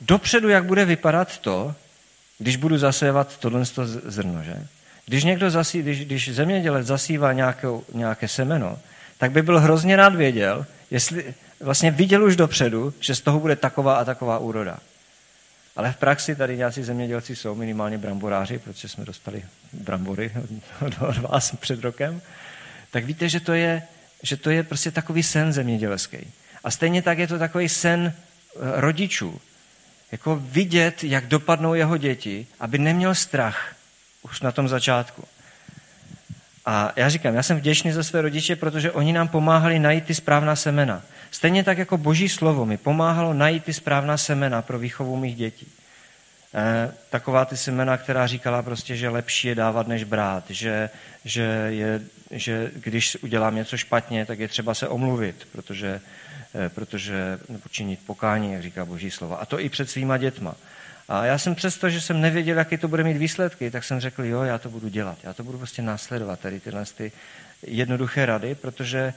dopředu, 0.00 0.48
jak 0.48 0.64
bude 0.64 0.84
vypadat 0.84 1.38
to, 1.38 1.74
když 2.38 2.56
budu 2.56 2.78
zasévat 2.78 3.38
tohle 3.38 3.64
zrno. 4.04 4.42
Že? 4.42 4.66
Když, 5.06 5.24
někdo 5.24 5.50
zasí, 5.50 5.82
když, 5.82 6.04
když 6.04 6.34
zemědělec 6.34 6.86
zasívá 6.86 7.32
nějakou, 7.32 7.84
nějaké 7.94 8.28
semeno, 8.28 8.78
tak 9.18 9.30
by 9.30 9.42
byl 9.42 9.60
hrozně 9.60 9.96
rád 9.96 10.14
věděl, 10.14 10.66
jestli 10.90 11.34
vlastně 11.60 11.90
viděl 11.90 12.24
už 12.24 12.36
dopředu, 12.36 12.94
že 13.00 13.14
z 13.14 13.20
toho 13.20 13.40
bude 13.40 13.56
taková 13.56 13.96
a 13.96 14.04
taková 14.04 14.38
úroda. 14.38 14.78
Ale 15.78 15.92
v 15.92 15.96
praxi 15.96 16.34
tady 16.36 16.56
nějací 16.56 16.82
zemědělci 16.82 17.36
jsou, 17.36 17.54
minimálně 17.54 17.98
bramboráři, 17.98 18.58
protože 18.58 18.88
jsme 18.88 19.04
dostali 19.04 19.44
brambory 19.72 20.32
od, 20.86 20.92
od 21.08 21.18
vás 21.18 21.56
před 21.60 21.80
rokem, 21.80 22.20
tak 22.90 23.04
víte, 23.04 23.28
že 23.28 23.40
to, 23.40 23.52
je, 23.52 23.82
že 24.22 24.36
to 24.36 24.50
je 24.50 24.62
prostě 24.62 24.90
takový 24.90 25.22
sen 25.22 25.52
zemědělský. 25.52 26.18
A 26.64 26.70
stejně 26.70 27.02
tak 27.02 27.18
je 27.18 27.26
to 27.26 27.38
takový 27.38 27.68
sen 27.68 28.12
eh, 28.12 28.58
rodičů. 28.80 29.40
Jako 30.12 30.36
vidět, 30.36 31.04
jak 31.04 31.26
dopadnou 31.26 31.74
jeho 31.74 31.96
děti, 31.96 32.46
aby 32.60 32.78
neměl 32.78 33.14
strach 33.14 33.74
už 34.22 34.40
na 34.40 34.52
tom 34.52 34.68
začátku. 34.68 35.24
A 36.70 36.92
já 36.96 37.08
říkám, 37.08 37.34
já 37.34 37.42
jsem 37.42 37.56
vděčný 37.56 37.92
za 37.92 38.02
své 38.02 38.22
rodiče, 38.22 38.56
protože 38.56 38.92
oni 38.92 39.12
nám 39.12 39.28
pomáhali 39.28 39.78
najít 39.78 40.04
ty 40.04 40.14
správná 40.14 40.56
semena. 40.56 41.02
Stejně 41.30 41.64
tak 41.64 41.78
jako 41.78 41.98
boží 41.98 42.28
slovo 42.28 42.66
mi 42.66 42.76
pomáhalo 42.76 43.34
najít 43.34 43.64
ty 43.64 43.72
správná 43.72 44.16
semena 44.16 44.62
pro 44.62 44.78
výchovu 44.78 45.16
mých 45.16 45.36
dětí. 45.36 45.72
E, 46.54 46.92
taková 47.10 47.44
ty 47.44 47.56
semena, 47.56 47.96
která 47.96 48.26
říkala 48.26 48.62
prostě, 48.62 48.96
že 48.96 49.08
lepší 49.08 49.48
je 49.48 49.54
dávat, 49.54 49.88
než 49.88 50.04
brát, 50.04 50.44
že, 50.50 50.90
že, 51.24 51.42
je, 51.68 52.00
že 52.30 52.70
když 52.74 53.16
udělám 53.22 53.54
něco 53.54 53.76
špatně, 53.76 54.26
tak 54.26 54.38
je 54.38 54.48
třeba 54.48 54.74
se 54.74 54.88
omluvit, 54.88 55.48
protože, 55.52 56.00
e, 56.66 56.68
protože 56.68 57.38
nebo 57.48 57.64
pokání, 58.06 58.52
jak 58.52 58.62
říká 58.62 58.84
boží 58.84 59.10
slova. 59.10 59.36
A 59.36 59.46
to 59.46 59.60
i 59.60 59.68
před 59.68 59.90
svýma 59.90 60.16
dětma. 60.16 60.54
A 61.08 61.24
já 61.24 61.38
jsem 61.38 61.54
přesto, 61.54 61.90
že 61.90 62.00
jsem 62.00 62.20
nevěděl, 62.20 62.58
jaký 62.58 62.76
to 62.76 62.88
bude 62.88 63.04
mít 63.04 63.16
výsledky, 63.16 63.70
tak 63.70 63.84
jsem 63.84 64.00
řekl, 64.00 64.24
jo, 64.24 64.42
já 64.42 64.58
to 64.58 64.70
budu 64.70 64.88
dělat. 64.88 65.18
Já 65.22 65.32
to 65.32 65.44
budu 65.44 65.58
prostě 65.58 65.82
následovat, 65.82 66.40
tady 66.40 66.60
tyhle 66.60 66.84
ty 66.84 67.12
jednoduché 67.62 68.26
rady, 68.26 68.54
protože 68.54 69.14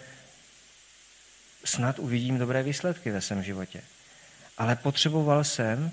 snad 1.65 1.99
uvidím 1.99 2.37
dobré 2.37 2.63
výsledky 2.63 3.11
ve 3.11 3.21
svém 3.21 3.43
životě. 3.43 3.81
Ale 4.57 4.75
potřeboval 4.75 5.43
jsem 5.43 5.91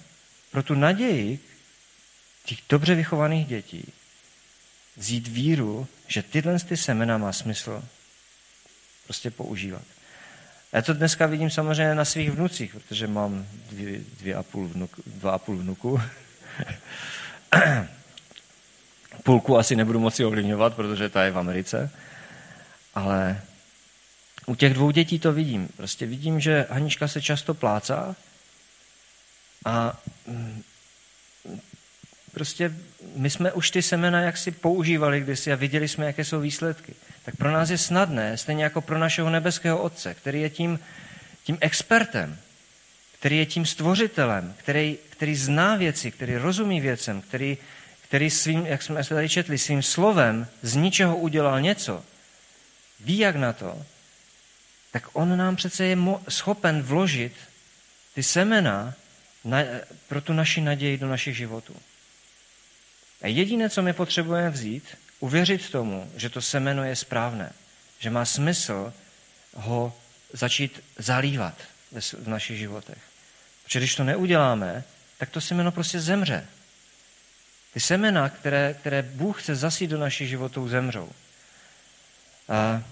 pro 0.50 0.62
tu 0.62 0.75
naději 0.75 1.38
těch 2.44 2.59
dobře 2.68 2.94
vychovaných 2.94 3.46
dětí 3.46 3.92
vzít 4.96 5.29
víru, 5.29 5.87
že 6.07 6.23
tyhle 6.23 6.59
ty 6.59 6.77
semena 6.77 7.18
má 7.18 7.33
smysl 7.33 7.85
prostě 9.05 9.31
používat. 9.31 9.83
Já 10.72 10.83
to 10.83 10.94
dneska 10.94 11.26
vidím 11.26 11.50
samozřejmě 11.50 11.94
na 11.94 12.04
svých 12.04 12.31
vnucích, 12.31 12.74
protože 12.74 13.07
mám 13.07 13.46
dvě, 13.70 14.00
dvě 14.20 14.35
a 14.35 14.42
půl 14.42 14.68
vnuk, 14.68 14.90
dva 15.07 15.33
a 15.33 15.38
půl 15.38 15.57
vnuku. 15.57 16.00
Půlku 19.22 19.59
asi 19.59 19.76
nebudu 19.76 20.00
moci 20.00 20.24
ovlivňovat, 20.24 20.74
protože 20.74 21.09
ta 21.09 21.24
je 21.24 21.31
v 21.31 21.38
Americe. 21.38 21.90
Ale 22.94 23.42
u 24.46 24.54
těch 24.54 24.74
dvou 24.74 24.90
dětí 24.90 25.18
to 25.18 25.33
vidím. 25.33 25.68
Prostě 25.76 26.07
vidím, 26.07 26.40
že 26.40 26.66
Hanička 26.70 27.09
se 27.09 27.22
často 27.22 27.54
plácá 27.54 28.16
a 29.64 30.00
mm, 30.26 30.62
prostě 32.35 32.72
my 33.16 33.31
jsme 33.31 33.52
už 33.52 33.70
ty 33.70 33.83
semena 33.83 34.20
jaksi 34.20 34.50
používali 34.50 35.20
kdysi 35.20 35.52
a 35.52 35.57
viděli 35.57 35.88
jsme, 35.88 36.07
jaké 36.07 36.24
jsou 36.24 36.40
výsledky. 36.40 36.94
Tak 37.29 37.37
pro 37.37 37.53
nás 37.53 37.71
je 37.71 37.79
snadné, 37.79 38.37
stejně 38.37 38.64
jako 38.64 38.81
pro 38.81 38.99
našeho 38.99 39.31
nebeského 39.31 39.79
Otce, 39.79 40.14
který 40.14 40.41
je 40.41 40.51
tím, 40.51 40.81
tím 41.45 41.59
expertem, 41.61 42.38
který 43.19 43.38
je 43.38 43.47
tím 43.47 43.67
stvořitelem, 43.67 44.55
který, 44.59 44.99
který 45.11 45.37
zná 45.37 45.77
věci, 45.77 46.11
který 46.11 46.37
rozumí 46.37 46.81
věcem, 46.81 47.23
který, 47.23 47.59
který 48.01 48.31
svým, 48.31 48.67
jak 48.67 48.83
jsme 48.83 49.05
tady 49.05 49.29
četli, 49.29 49.59
svým 49.59 49.83
slovem 49.83 50.47
z 50.62 50.77
ničeho 50.77 51.17
udělal 51.17 51.61
něco, 51.61 52.05
ví 53.01 53.19
jak 53.19 53.37
na 53.37 53.53
to, 53.53 53.85
tak 54.93 55.09
on 55.12 55.37
nám 55.37 55.57
přece 55.57 55.85
je 55.85 55.97
schopen 56.29 56.83
vložit 56.83 57.33
ty 58.14 58.23
semena 58.23 58.95
na, 59.45 59.59
pro 60.09 60.21
tu 60.21 60.33
naši 60.33 60.61
naději 60.61 60.99
do 60.99 61.09
našich 61.09 61.37
životů. 61.37 61.77
A 63.23 63.27
jediné, 63.27 63.71
co 63.71 63.83
my 63.83 63.93
potřebujeme 63.93 64.51
vzít, 64.51 64.85
uvěřit 65.20 65.70
tomu, 65.70 66.12
že 66.16 66.31
to 66.31 66.42
semeno 66.42 66.85
je 66.85 66.96
správné, 66.96 67.52
že 67.98 68.11
má 68.11 68.24
smysl 68.24 68.92
ho 69.54 69.92
začít 70.33 70.81
zalívat 70.98 71.54
v 72.18 72.28
našich 72.28 72.59
životech. 72.59 72.98
Protože 73.64 73.78
když 73.78 73.94
to 73.94 74.04
neuděláme, 74.04 74.85
tak 75.18 75.31
to 75.31 75.40
semeno 75.40 75.72
prostě 75.72 76.00
zemře. 76.00 76.46
Ty 77.72 77.81
semena, 77.81 78.28
které, 78.28 78.74
které 78.81 79.02
Bůh 79.02 79.42
chce 79.42 79.54
zasít 79.54 79.90
do 79.90 79.98
našich 79.98 80.28
životů, 80.28 80.68
zemřou. 80.68 81.12
A 82.48 82.83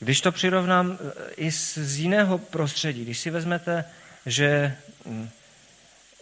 když 0.00 0.20
to 0.20 0.32
přirovnám 0.32 0.98
e, 1.00 1.34
i 1.34 1.52
z, 1.52 1.98
jiného 1.98 2.38
prostředí, 2.38 3.04
když 3.04 3.18
si 3.18 3.30
vezmete, 3.30 3.84
že 4.26 4.76
mm, 5.04 5.30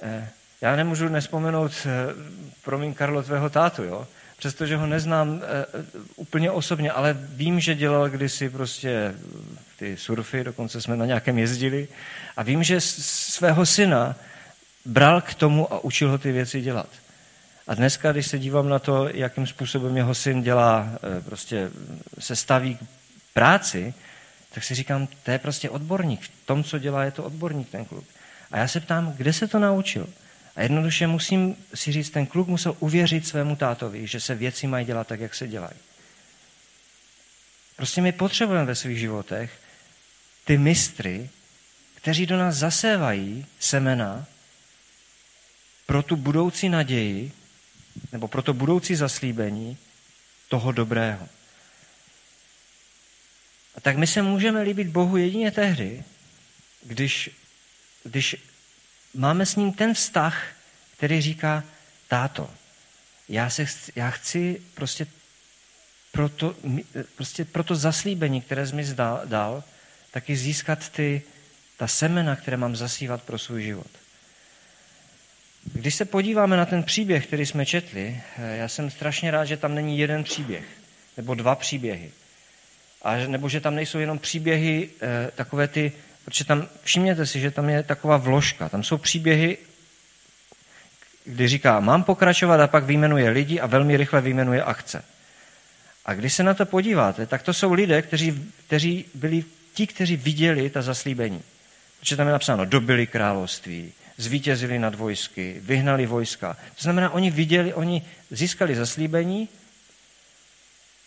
e, 0.02 0.28
já 0.60 0.76
nemůžu 0.76 1.08
nespomenout, 1.08 1.72
e, 1.86 2.14
promiň 2.64 2.94
Karlo, 2.94 3.22
tvého 3.22 3.50
tátu, 3.50 3.82
jo? 3.82 4.06
přestože 4.40 4.76
ho 4.76 4.86
neznám 4.86 5.42
úplně 6.16 6.50
osobně, 6.50 6.92
ale 6.92 7.16
vím, 7.18 7.60
že 7.60 7.74
dělal 7.74 8.08
kdysi 8.08 8.48
prostě 8.48 9.14
ty 9.78 9.96
surfy, 9.96 10.44
dokonce 10.44 10.80
jsme 10.80 10.96
na 10.96 11.06
nějakém 11.06 11.38
jezdili 11.38 11.88
a 12.36 12.42
vím, 12.42 12.62
že 12.62 12.80
svého 12.80 13.66
syna 13.66 14.16
bral 14.84 15.20
k 15.20 15.34
tomu 15.34 15.72
a 15.72 15.84
učil 15.84 16.10
ho 16.10 16.18
ty 16.18 16.32
věci 16.32 16.60
dělat. 16.60 16.88
A 17.68 17.74
dneska, 17.74 18.12
když 18.12 18.26
se 18.26 18.38
dívám 18.38 18.68
na 18.68 18.78
to, 18.78 19.08
jakým 19.08 19.46
způsobem 19.46 19.96
jeho 19.96 20.14
syn 20.14 20.42
dělá, 20.42 20.88
prostě 21.24 21.70
se 22.18 22.36
staví 22.36 22.78
práci, 23.34 23.94
tak 24.54 24.64
si 24.64 24.74
říkám, 24.74 25.08
to 25.22 25.30
je 25.30 25.38
prostě 25.38 25.70
odborník. 25.70 26.20
V 26.20 26.30
tom, 26.46 26.64
co 26.64 26.78
dělá, 26.78 27.04
je 27.04 27.10
to 27.10 27.24
odborník 27.24 27.70
ten 27.70 27.84
kluk. 27.84 28.04
A 28.52 28.58
já 28.58 28.68
se 28.68 28.80
ptám, 28.80 29.12
kde 29.12 29.32
se 29.32 29.48
to 29.48 29.58
naučil? 29.58 30.06
A 30.60 30.62
jednoduše 30.62 31.06
musím 31.06 31.56
si 31.74 31.92
říct, 31.92 32.10
ten 32.10 32.26
kluk 32.26 32.48
musel 32.48 32.76
uvěřit 32.80 33.26
svému 33.26 33.56
tátovi, 33.56 34.06
že 34.06 34.20
se 34.20 34.34
věci 34.34 34.66
mají 34.66 34.86
dělat 34.86 35.06
tak, 35.06 35.20
jak 35.20 35.34
se 35.34 35.48
dělají. 35.48 35.78
Prostě 37.76 38.00
my 38.00 38.12
potřebujeme 38.12 38.64
ve 38.64 38.74
svých 38.74 38.98
životech 38.98 39.60
ty 40.44 40.58
mistry, 40.58 41.30
kteří 41.94 42.26
do 42.26 42.38
nás 42.38 42.56
zasévají 42.56 43.46
semena 43.60 44.26
pro 45.86 46.02
tu 46.02 46.16
budoucí 46.16 46.68
naději, 46.68 47.32
nebo 48.12 48.28
pro 48.28 48.42
to 48.42 48.54
budoucí 48.54 48.94
zaslíbení 48.94 49.78
toho 50.48 50.72
dobrého. 50.72 51.28
A 53.74 53.80
tak 53.80 53.96
my 53.96 54.06
se 54.06 54.22
můžeme 54.22 54.62
líbit 54.62 54.88
Bohu 54.88 55.16
jedině 55.16 55.50
tehdy, 55.50 56.04
když, 56.82 57.30
když 58.04 58.49
máme 59.14 59.46
s 59.46 59.56
ním 59.56 59.72
ten 59.72 59.94
vztah, 59.94 60.46
který 60.96 61.20
říká, 61.20 61.64
táto, 62.08 62.50
já, 63.28 63.50
se, 63.50 63.66
já 63.96 64.10
chci 64.10 64.62
prostě 64.74 65.06
pro 66.12 66.28
to, 66.28 66.56
prostě 67.16 67.44
pro 67.44 67.64
to 67.64 67.74
zaslíbení, 67.74 68.40
které 68.40 68.66
jsi 68.66 68.74
mi 68.74 68.84
dal, 68.84 69.20
dal, 69.24 69.64
taky 70.10 70.36
získat 70.36 70.88
ty, 70.88 71.22
ta 71.76 71.86
semena, 71.86 72.36
které 72.36 72.56
mám 72.56 72.76
zasívat 72.76 73.22
pro 73.22 73.38
svůj 73.38 73.62
život. 73.62 73.90
Když 75.64 75.94
se 75.94 76.04
podíváme 76.04 76.56
na 76.56 76.66
ten 76.66 76.82
příběh, 76.82 77.26
který 77.26 77.46
jsme 77.46 77.66
četli, 77.66 78.22
já 78.38 78.68
jsem 78.68 78.90
strašně 78.90 79.30
rád, 79.30 79.44
že 79.44 79.56
tam 79.56 79.74
není 79.74 79.98
jeden 79.98 80.24
příběh, 80.24 80.64
nebo 81.16 81.34
dva 81.34 81.54
příběhy. 81.54 82.12
A 83.02 83.16
nebo 83.16 83.48
že 83.48 83.60
tam 83.60 83.74
nejsou 83.74 83.98
jenom 83.98 84.18
příběhy, 84.18 84.90
eh, 85.00 85.30
takové 85.34 85.68
ty 85.68 85.92
protože 86.24 86.44
tam, 86.44 86.68
všimněte 86.82 87.26
si, 87.26 87.40
že 87.40 87.50
tam 87.50 87.68
je 87.68 87.82
taková 87.82 88.16
vložka, 88.16 88.68
tam 88.68 88.84
jsou 88.84 88.98
příběhy, 88.98 89.58
kdy 91.24 91.48
říká, 91.48 91.80
mám 91.80 92.02
pokračovat 92.02 92.60
a 92.60 92.66
pak 92.66 92.84
vyjmenuje 92.84 93.30
lidi 93.30 93.60
a 93.60 93.66
velmi 93.66 93.96
rychle 93.96 94.20
vyjmenuje 94.20 94.62
akce. 94.62 95.04
A 96.04 96.14
když 96.14 96.34
se 96.34 96.42
na 96.42 96.54
to 96.54 96.66
podíváte, 96.66 97.26
tak 97.26 97.42
to 97.42 97.52
jsou 97.52 97.72
lidé, 97.72 98.02
kteří, 98.02 98.52
kteří 98.66 99.04
byli 99.14 99.44
ti, 99.74 99.86
kteří 99.86 100.16
viděli 100.16 100.70
ta 100.70 100.82
zaslíbení. 100.82 101.42
Protože 102.00 102.16
tam 102.16 102.26
je 102.26 102.32
napsáno, 102.32 102.64
dobili 102.64 103.06
království, 103.06 103.92
zvítězili 104.16 104.78
nad 104.78 104.94
vojsky, 104.94 105.56
vyhnali 105.60 106.06
vojska. 106.06 106.54
To 106.54 106.82
znamená, 106.82 107.10
oni 107.10 107.30
viděli, 107.30 107.74
oni 107.74 108.02
získali 108.30 108.76
zaslíbení, 108.76 109.48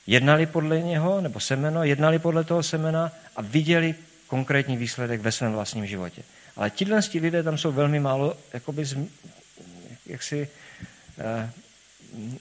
jednali 0.08 0.46
podle 0.46 0.82
něho, 0.82 1.22
nebo 1.22 1.40
semeno, 1.40 1.84
jednali 1.84 2.20
podle 2.20 2.44
toho 2.44 2.64
semena 2.64 3.12
a 3.36 3.42
viděli 3.42 3.96
konkrétní 4.34 4.78
výsledek 4.78 5.22
ve 5.22 5.32
svém 5.32 5.52
vlastním 5.54 5.86
životě. 5.86 6.24
Ale 6.56 6.70
tihle 6.70 7.00
lidé 7.22 7.44
tam 7.44 7.58
jsou 7.58 7.72
velmi 7.72 8.00
málo 8.00 8.38
jakoby, 8.54 8.86
jaksi, 10.06 10.50
eh, 11.20 11.52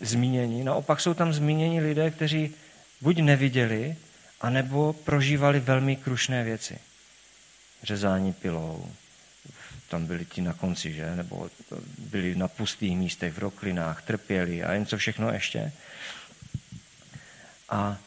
zmíněni. 0.00 0.64
Naopak 0.64 1.00
jsou 1.00 1.14
tam 1.14 1.33
zmíněni 1.33 1.81
lidé, 1.81 2.11
kteří 2.11 2.55
buď 3.00 3.18
neviděli, 3.20 3.96
anebo 4.40 4.92
prožívali 4.92 5.61
velmi 5.61 5.96
krušné 5.96 6.44
věci. 6.44 6.78
Řezání 7.83 8.33
pilou, 8.33 8.88
tam 9.88 10.07
byli 10.07 10.24
ti 10.24 10.40
na 10.40 10.52
konci, 10.52 10.92
že? 10.92 11.16
Nebo 11.16 11.50
byli 11.98 12.35
na 12.35 12.48
pustých 12.48 12.96
místech, 12.96 13.33
v 13.33 13.38
roklinách, 13.38 14.02
trpěli 14.02 14.64
a 14.64 14.72
jen 14.72 14.87
co 14.87 14.96
všechno 14.96 15.33
ještě. 15.33 15.72
A 17.68 17.98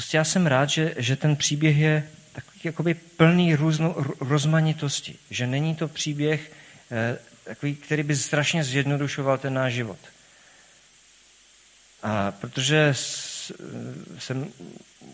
prostě 0.00 0.16
já 0.16 0.24
jsem 0.24 0.46
rád, 0.46 0.68
že, 0.68 0.94
že 0.96 1.16
ten 1.16 1.36
příběh 1.36 1.76
je 1.76 2.08
takový 2.32 2.60
jakoby 2.64 2.94
plný 2.94 3.54
různo, 3.54 3.96
rozmanitosti. 4.20 5.16
Že 5.30 5.46
není 5.46 5.74
to 5.74 5.88
příběh 5.88 6.52
eh, 6.90 7.18
takový, 7.44 7.74
který 7.74 8.02
by 8.02 8.16
strašně 8.16 8.64
zjednodušoval 8.64 9.38
ten 9.38 9.54
náš 9.54 9.72
život. 9.74 9.98
A 12.02 12.30
protože 12.30 12.94
jsem 14.18 14.48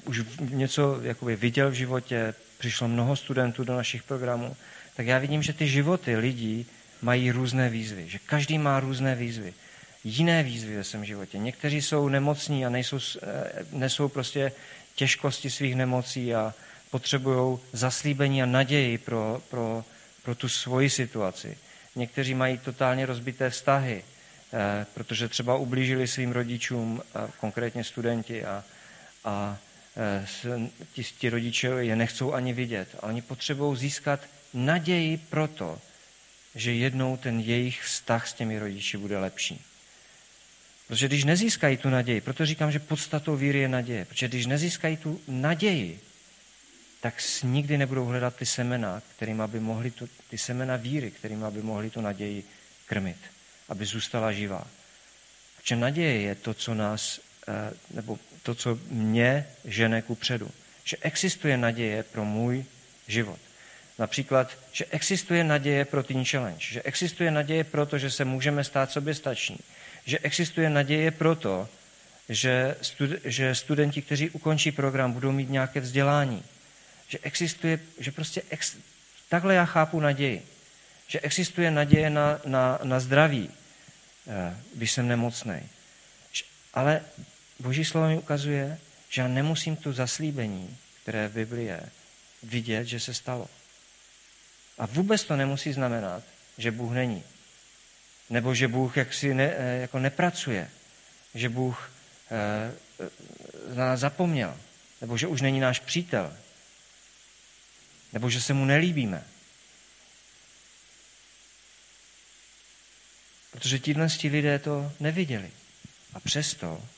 už 0.05 0.23
něco 0.41 1.01
jakoby 1.03 1.37
viděl 1.37 1.71
v 1.71 1.75
životě, 1.75 2.35
přišlo 2.59 2.89
mnoho 2.89 3.17
studentů 3.17 3.65
do 3.65 3.77
našich 3.77 4.03
programů, 4.03 4.57
tak 4.97 5.07
já 5.07 5.19
vidím, 5.19 5.43
že 5.43 5.53
ty 5.53 5.69
životy 5.69 6.17
lidí 6.17 6.67
mají 7.03 7.31
různé 7.31 7.69
výzvy, 7.69 8.09
že 8.09 8.19
každý 8.19 8.59
má 8.59 8.81
různé 8.81 9.15
výzvy. 9.15 9.55
Jiné 10.09 10.43
výzvy 10.43 10.77
ve 10.77 10.85
svém 10.85 11.05
životě. 11.05 11.39
Někteří 11.39 11.83
jsou 11.83 12.09
nemocní 12.09 12.67
a 12.67 12.69
nejsou, 12.69 12.99
eh, 13.23 13.67
nesou 13.73 14.09
prostě 14.09 14.53
těžkosti 14.95 15.51
svých 15.51 15.75
nemocí 15.75 16.35
a 16.35 16.55
potřebují 16.91 17.59
zaslíbení 17.73 18.43
a 18.43 18.47
naději 18.47 18.99
pro, 18.99 19.43
pro, 19.51 19.85
pro 20.23 20.35
tu 20.35 20.49
svoji 20.49 20.91
situaci. 20.91 21.59
Někteří 21.97 22.35
mají 22.35 22.59
totálně 22.59 23.07
rozbité 23.07 23.51
vztahy, 23.51 24.05
eh, 24.53 24.87
protože 24.95 25.29
třeba 25.29 25.57
ublížili 25.57 26.09
svým 26.09 26.33
rodičům, 26.33 27.03
konkrétně 27.41 27.85
studenti, 27.85 28.45
a, 28.45 28.65
a 29.25 29.59
eh, 29.97 30.27
ti, 30.93 31.05
ti 31.05 31.29
rodiče 31.29 31.69
je 31.69 31.97
nechcou 31.97 32.33
ani 32.33 32.53
vidět. 32.53 32.89
A 33.01 33.03
oni 33.03 33.23
potřebují 33.23 33.77
získat 33.77 34.21
naději 34.55 35.17
pro 35.17 35.49
to, 35.49 35.79
že 36.55 36.73
jednou 36.73 37.17
ten 37.17 37.41
jejich 37.41 37.83
vztah 37.83 38.29
s 38.29 38.33
těmi 38.33 38.59
rodiči 38.59 38.99
bude 38.99 39.19
lepší. 39.19 39.65
Protože 40.87 41.09
když 41.09 41.25
nezískají 41.25 41.77
tu 41.77 41.91
naději, 41.91 42.21
proto 42.21 42.47
říkám, 42.47 42.73
že 42.73 42.79
podstatou 42.79 43.37
víry 43.37 43.59
je 43.59 43.69
naděje, 43.69 44.05
protože 44.05 44.29
když 44.29 44.47
nezískají 44.47 44.97
tu 44.97 45.21
naději, 45.29 46.01
tak 47.01 47.15
nikdy 47.43 47.79
nebudou 47.79 48.05
hledat 48.05 48.37
ty 48.37 48.47
semena, 48.47 49.03
kterým 49.17 49.43
by 49.47 49.61
mohli 49.61 49.91
tu, 49.91 50.09
ty 50.31 50.39
semena 50.39 50.77
víry, 50.77 51.11
kterým 51.11 51.45
by 51.51 51.63
mohli 51.63 51.91
tu 51.91 52.01
naději 52.01 52.45
krmit, 52.87 53.17
aby 53.69 53.85
zůstala 53.85 54.33
živá. 54.33 54.67
Protože 55.57 55.77
naděje 55.77 56.21
je 56.21 56.35
to, 56.35 56.55
co 56.55 56.75
nás, 56.75 57.21
eh, 57.49 57.73
nebo 57.91 58.19
to, 58.43 58.55
co 58.55 58.79
mě 58.89 59.47
žene 59.65 60.03
ku 60.03 60.15
předu. 60.15 60.51
Že 60.85 60.97
existuje 61.01 61.57
naděje 61.57 62.03
pro 62.03 62.25
můj 62.25 62.65
život. 63.09 63.39
Například, 63.99 64.59
že 64.73 64.85
existuje 64.91 65.45
naděje 65.45 65.85
pro 65.85 66.03
Teen 66.03 66.25
Challenge, 66.25 66.67
že 66.71 66.83
existuje 66.83 67.31
naděje 67.31 67.65
pro 67.65 67.87
to, 67.87 67.99
že 67.99 68.11
se 68.11 68.25
můžeme 68.25 68.65
stát 68.65 68.91
soběstační, 68.91 69.59
že 70.07 70.19
existuje 70.19 70.71
naděje 70.71 71.11
pro 71.11 71.37
to, 71.37 71.69
že, 72.29 72.77
stud, 72.83 73.11
že 73.25 73.55
studenti, 73.55 74.03
kteří 74.03 74.31
ukončí 74.31 74.73
program, 74.73 75.13
budou 75.13 75.33
mít 75.33 75.51
nějaké 75.51 75.81
vzdělání, 75.81 76.45
že 77.09 77.19
existuje, 77.23 77.81
že 77.99 78.13
prostě 78.13 78.43
ex, 78.51 78.77
takhle 79.29 79.55
já 79.55 79.65
chápu 79.65 80.01
naději, 80.01 80.47
že 81.07 81.21
existuje 81.21 81.71
naděje 81.71 82.11
na, 82.11 82.41
na, 82.47 82.79
na 82.83 83.01
zdraví, 83.01 83.51
eh, 84.29 84.57
když 84.75 84.93
jsem 84.93 85.09
nemocný. 85.09 85.69
Ale 86.75 87.01
Boží 87.59 87.85
slovo 87.85 88.09
mi 88.09 88.19
ukazuje, 88.19 88.79
že 89.09 89.21
já 89.21 89.29
nemusím 89.29 89.77
tu 89.77 89.93
zaslíbení, 89.93 90.77
které 91.03 91.29
v 91.29 91.33
Biblii 91.33 91.67
je, 91.67 91.81
vidět, 92.43 92.85
že 92.85 93.01
se 93.01 93.15
stalo. 93.15 93.49
A 94.79 94.87
vůbec 94.87 95.25
to 95.25 95.37
nemusí 95.37 95.73
znamenat, 95.73 96.23
že 96.59 96.71
Bůh 96.71 96.93
není. 96.93 97.25
Nebo 98.31 98.55
že 98.55 98.69
Bůh 98.69 98.97
jaksi 98.97 99.35
ne, 99.35 99.55
eh, 99.57 99.81
jako 99.81 99.99
nepracuje. 99.99 100.71
Že 101.35 101.49
Bůh 101.49 101.93
e, 102.31 102.73
na 103.75 103.85
nás 103.87 104.01
zapomněl. 104.01 104.61
Nebo 105.01 105.17
že 105.19 105.27
už 105.27 105.41
není 105.41 105.61
náš 105.61 105.81
přítel. 105.81 106.37
Nebo 108.13 108.31
že 108.31 108.41
se 108.41 108.55
mu 108.55 108.65
nelíbíme. 108.65 109.25
Protože 113.51 113.79
tíhle 113.79 114.09
lidé 114.25 114.59
to 114.59 114.93
neviděli. 115.01 115.51
A 116.13 116.21
přesto 116.21 116.89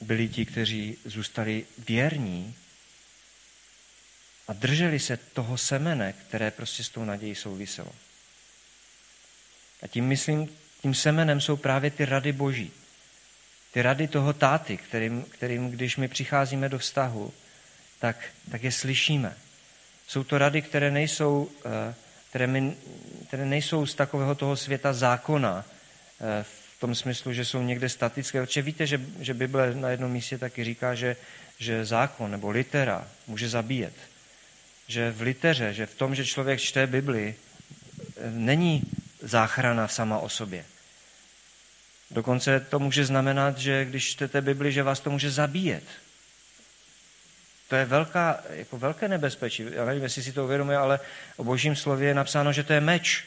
byli 0.00 0.28
ti, 0.28 0.46
kteří 0.46 0.98
zůstali 1.04 1.66
věrní 1.78 2.56
a 4.48 4.52
drželi 4.52 5.00
se 5.00 5.16
toho 5.16 5.58
semene, 5.58 6.12
které 6.12 6.50
prostě 6.50 6.84
s 6.84 6.88
tou 6.88 7.04
nadějí 7.04 7.34
souviselo. 7.34 7.92
A 9.84 9.86
tím 9.86 10.06
myslím, 10.06 10.48
tím 10.82 10.94
semenem 10.94 11.40
jsou 11.40 11.56
právě 11.56 11.90
ty 11.90 12.04
rady 12.04 12.32
boží. 12.32 12.72
Ty 13.72 13.82
rady 13.82 14.08
toho 14.08 14.32
táty, 14.32 14.76
kterým, 14.76 15.22
kterým 15.22 15.70
když 15.70 15.96
my 15.96 16.08
přicházíme 16.08 16.68
do 16.68 16.78
vztahu, 16.78 17.32
tak, 17.98 18.16
tak 18.50 18.62
je 18.62 18.72
slyšíme. 18.72 19.36
Jsou 20.06 20.24
to 20.24 20.38
rady, 20.38 20.62
které 20.62 20.90
nejsou, 20.90 21.50
eh, 21.64 21.94
které, 22.30 22.46
my, 22.46 22.76
které 23.28 23.46
nejsou 23.46 23.86
z 23.86 23.94
takového 23.94 24.34
toho 24.34 24.56
světa 24.56 24.92
zákona, 24.92 25.64
eh, 26.20 26.44
v 26.44 26.80
tom 26.80 26.94
smyslu, 26.94 27.32
že 27.32 27.44
jsou 27.44 27.62
někde 27.62 27.88
statické. 27.88 28.40
Protože 28.40 28.62
víte, 28.62 28.86
že, 28.86 29.00
že 29.20 29.34
Bible 29.34 29.74
na 29.74 29.90
jednom 29.90 30.12
místě 30.12 30.38
taky 30.38 30.64
říká, 30.64 30.94
že, 30.94 31.16
že 31.58 31.84
zákon 31.84 32.30
nebo 32.30 32.50
litera 32.50 33.08
může 33.26 33.48
zabíjet. 33.48 33.94
Že 34.88 35.10
v 35.10 35.20
liteře, 35.20 35.74
že 35.74 35.86
v 35.86 35.94
tom, 35.94 36.14
že 36.14 36.26
člověk 36.26 36.60
čte 36.60 36.86
Bibli, 36.86 37.34
eh, 37.34 38.30
není 38.30 38.82
záchrana 39.24 39.88
sama 39.88 40.18
o 40.18 40.28
sobě. 40.28 40.64
Dokonce 42.10 42.60
to 42.60 42.78
může 42.78 43.04
znamenat, 43.04 43.58
že 43.58 43.84
když 43.84 44.10
čtete 44.10 44.40
Bibli, 44.40 44.72
že 44.72 44.82
vás 44.82 45.00
to 45.00 45.10
může 45.10 45.30
zabíjet. 45.30 45.84
To 47.68 47.76
je 47.76 47.84
velká, 47.84 48.40
jako 48.50 48.78
velké 48.78 49.08
nebezpečí. 49.08 49.66
Já 49.70 49.84
nevím, 49.84 50.02
jestli 50.02 50.22
si 50.22 50.32
to 50.32 50.44
uvědomuje, 50.44 50.76
ale 50.76 51.00
o 51.36 51.44
božím 51.44 51.76
slově 51.76 52.08
je 52.08 52.14
napsáno, 52.14 52.52
že 52.52 52.62
to 52.62 52.72
je 52.72 52.80
meč. 52.80 53.24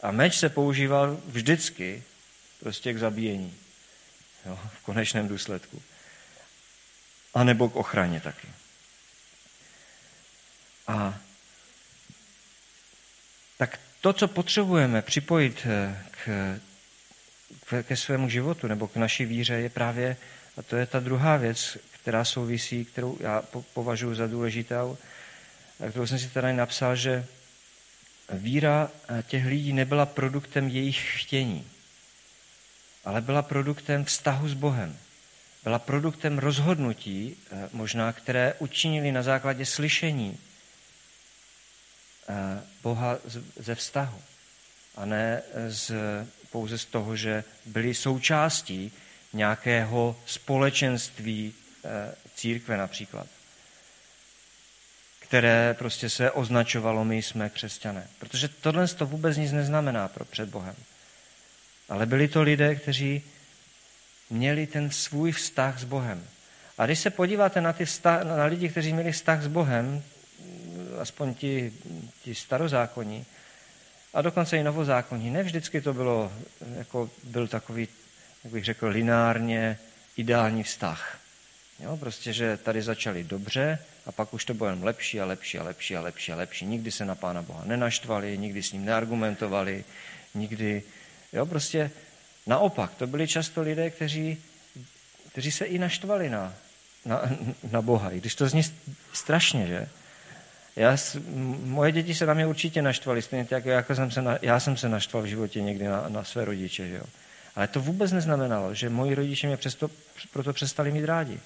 A 0.00 0.10
meč 0.10 0.38
se 0.38 0.48
používal 0.48 1.20
vždycky 1.26 2.02
prostě 2.60 2.92
k 2.92 2.98
zabíjení. 2.98 3.54
Jo, 4.46 4.60
v 4.74 4.82
konečném 4.82 5.28
důsledku. 5.28 5.82
A 7.34 7.44
nebo 7.44 7.68
k 7.68 7.76
ochraně 7.76 8.20
taky. 8.20 8.48
A 10.86 11.18
tak 13.58 13.78
to, 14.04 14.12
co 14.12 14.28
potřebujeme 14.28 15.02
připojit 15.02 15.66
eh, 15.66 15.96
k, 16.10 16.60
ke 17.82 17.96
svému 17.96 18.28
životu 18.28 18.66
nebo 18.66 18.88
k 18.88 18.96
naší 18.96 19.24
víře, 19.24 19.54
je 19.54 19.68
právě, 19.68 20.16
a 20.56 20.62
to 20.62 20.76
je 20.76 20.86
ta 20.86 21.00
druhá 21.00 21.36
věc, 21.36 21.78
která 21.90 22.24
souvisí, 22.24 22.84
kterou 22.84 23.16
já 23.20 23.42
považuji 23.74 24.14
za 24.14 24.26
důležitou, 24.26 24.98
kterou 25.90 26.06
jsem 26.06 26.18
si 26.18 26.28
tady 26.28 26.52
napsal, 26.52 26.96
že 26.96 27.26
víra 28.32 28.90
těch 29.26 29.46
lidí 29.46 29.72
nebyla 29.72 30.06
produktem 30.06 30.68
jejich 30.68 31.20
chtění, 31.20 31.66
ale 33.04 33.20
byla 33.20 33.42
produktem 33.42 34.04
vztahu 34.04 34.48
s 34.48 34.54
Bohem. 34.54 34.96
Byla 35.62 35.78
produktem 35.78 36.38
rozhodnutí, 36.38 37.36
eh, 37.50 37.68
možná, 37.72 38.12
které 38.12 38.54
učinili 38.58 39.12
na 39.12 39.22
základě 39.22 39.66
slyšení 39.66 40.38
Boha 42.82 43.18
ze 43.56 43.74
vztahu 43.74 44.22
a 44.96 45.04
ne 45.04 45.42
z, 45.68 45.92
pouze 46.50 46.78
z 46.78 46.84
toho, 46.84 47.16
že 47.16 47.44
byli 47.66 47.94
součástí 47.94 48.92
nějakého 49.32 50.16
společenství 50.26 51.54
církve 52.34 52.76
například, 52.76 53.26
které 55.18 55.74
prostě 55.78 56.10
se 56.10 56.30
označovalo, 56.30 57.04
my 57.04 57.22
jsme 57.22 57.50
křesťané. 57.50 58.08
Protože 58.18 58.48
tohle 58.48 58.88
to 58.88 59.06
vůbec 59.06 59.36
nic 59.36 59.52
neznamená 59.52 60.08
pro 60.08 60.24
před 60.24 60.48
Bohem. 60.48 60.74
Ale 61.88 62.06
byli 62.06 62.28
to 62.28 62.42
lidé, 62.42 62.74
kteří 62.74 63.22
měli 64.30 64.66
ten 64.66 64.90
svůj 64.90 65.32
vztah 65.32 65.80
s 65.80 65.84
Bohem. 65.84 66.26
A 66.78 66.86
když 66.86 66.98
se 66.98 67.10
podíváte 67.10 67.60
na, 67.60 67.72
ty 67.72 67.84
vztah, 67.84 68.22
na 68.22 68.44
lidi, 68.44 68.68
kteří 68.68 68.92
měli 68.92 69.12
vztah 69.12 69.42
s 69.42 69.46
Bohem, 69.46 70.02
aspoň 71.00 71.34
ti, 71.34 71.72
ti 72.22 72.34
starozákonní, 72.34 73.26
a 74.14 74.22
dokonce 74.22 74.58
i 74.58 74.62
novozákonní, 74.62 75.30
ne 75.30 75.42
vždycky 75.42 75.80
to 75.80 75.94
bylo, 75.94 76.32
jako 76.76 77.10
byl 77.24 77.48
takový, 77.48 77.88
jak 78.44 78.52
bych 78.52 78.64
řekl, 78.64 78.88
lineárně 78.88 79.78
ideální 80.16 80.62
vztah. 80.62 81.18
Jo, 81.80 81.96
prostě, 81.96 82.32
že 82.32 82.56
tady 82.56 82.82
začali 82.82 83.24
dobře 83.24 83.78
a 84.06 84.12
pak 84.12 84.34
už 84.34 84.44
to 84.44 84.54
bylo 84.54 84.70
jen 84.70 84.84
lepší 84.84 85.20
a 85.20 85.24
lepší 85.24 85.58
a 85.58 85.62
lepší 85.62 85.96
a 85.96 86.00
lepší 86.00 86.32
a 86.32 86.36
lepší. 86.36 86.66
Nikdy 86.66 86.90
se 86.90 87.04
na 87.04 87.14
Pána 87.14 87.42
Boha 87.42 87.64
nenaštvali, 87.64 88.38
nikdy 88.38 88.62
s 88.62 88.72
ním 88.72 88.84
neargumentovali, 88.84 89.84
nikdy, 90.34 90.82
jo, 91.32 91.46
prostě 91.46 91.90
naopak, 92.46 92.94
to 92.94 93.06
byli 93.06 93.28
často 93.28 93.62
lidé, 93.62 93.90
kteří, 93.90 94.38
kteří 95.32 95.52
se 95.52 95.64
i 95.64 95.78
naštvali 95.78 96.30
na, 96.30 96.54
na, 97.04 97.22
na 97.70 97.82
Boha, 97.82 98.10
i 98.10 98.20
když 98.20 98.34
to 98.34 98.48
zní 98.48 98.62
strašně, 99.12 99.66
že? 99.66 99.88
Já, 100.76 100.96
moje 101.64 101.92
děti 101.92 102.14
se 102.14 102.26
na 102.26 102.34
mě 102.34 102.46
určitě 102.46 102.82
naštvali, 102.82 103.22
stejně 103.22 103.44
tak, 103.44 103.64
jako 103.64 103.94
jsem 103.94 104.10
se 104.10 104.22
na, 104.22 104.38
já 104.42 104.60
jsem 104.60 104.76
se 104.76 104.88
naštval 104.88 105.22
v 105.22 105.26
životě 105.26 105.60
někdy 105.60 105.84
na, 105.84 106.08
na 106.08 106.24
své 106.24 106.44
rodiče. 106.44 106.88
Že 106.88 106.94
jo? 106.94 107.04
Ale 107.56 107.68
to 107.68 107.80
vůbec 107.80 108.12
neznamenalo, 108.12 108.74
že 108.74 108.90
moji 108.90 109.14
rodiče 109.14 109.46
mě 109.46 109.56
přesto, 109.56 109.90
proto 110.32 110.52
přestali 110.52 110.92
mít 110.92 111.04
rádi. 111.04 111.40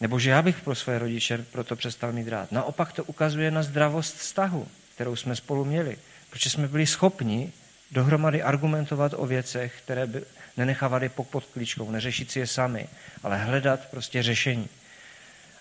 Nebo 0.00 0.18
že 0.18 0.30
já 0.30 0.42
bych 0.42 0.60
pro 0.60 0.74
své 0.74 0.98
rodiče 0.98 1.38
proto 1.38 1.76
přestal 1.76 2.12
mít 2.12 2.28
rád. 2.28 2.52
Naopak 2.52 2.92
to 2.92 3.04
ukazuje 3.04 3.50
na 3.50 3.62
zdravost 3.62 4.16
vztahu, 4.16 4.68
kterou 4.94 5.16
jsme 5.16 5.36
spolu 5.36 5.64
měli. 5.64 5.96
Protože 6.30 6.50
jsme 6.50 6.68
byli 6.68 6.86
schopni 6.86 7.52
dohromady 7.90 8.42
argumentovat 8.42 9.12
o 9.16 9.26
věcech, 9.26 9.74
které 9.84 10.06
by 10.06 10.22
nenechávali 10.56 11.08
pod 11.08 11.44
klíčkou, 11.52 11.90
neřešit 11.90 12.30
si 12.30 12.38
je 12.38 12.46
sami, 12.46 12.88
ale 13.22 13.38
hledat 13.38 13.80
prostě 13.90 14.22
řešení. 14.22 14.68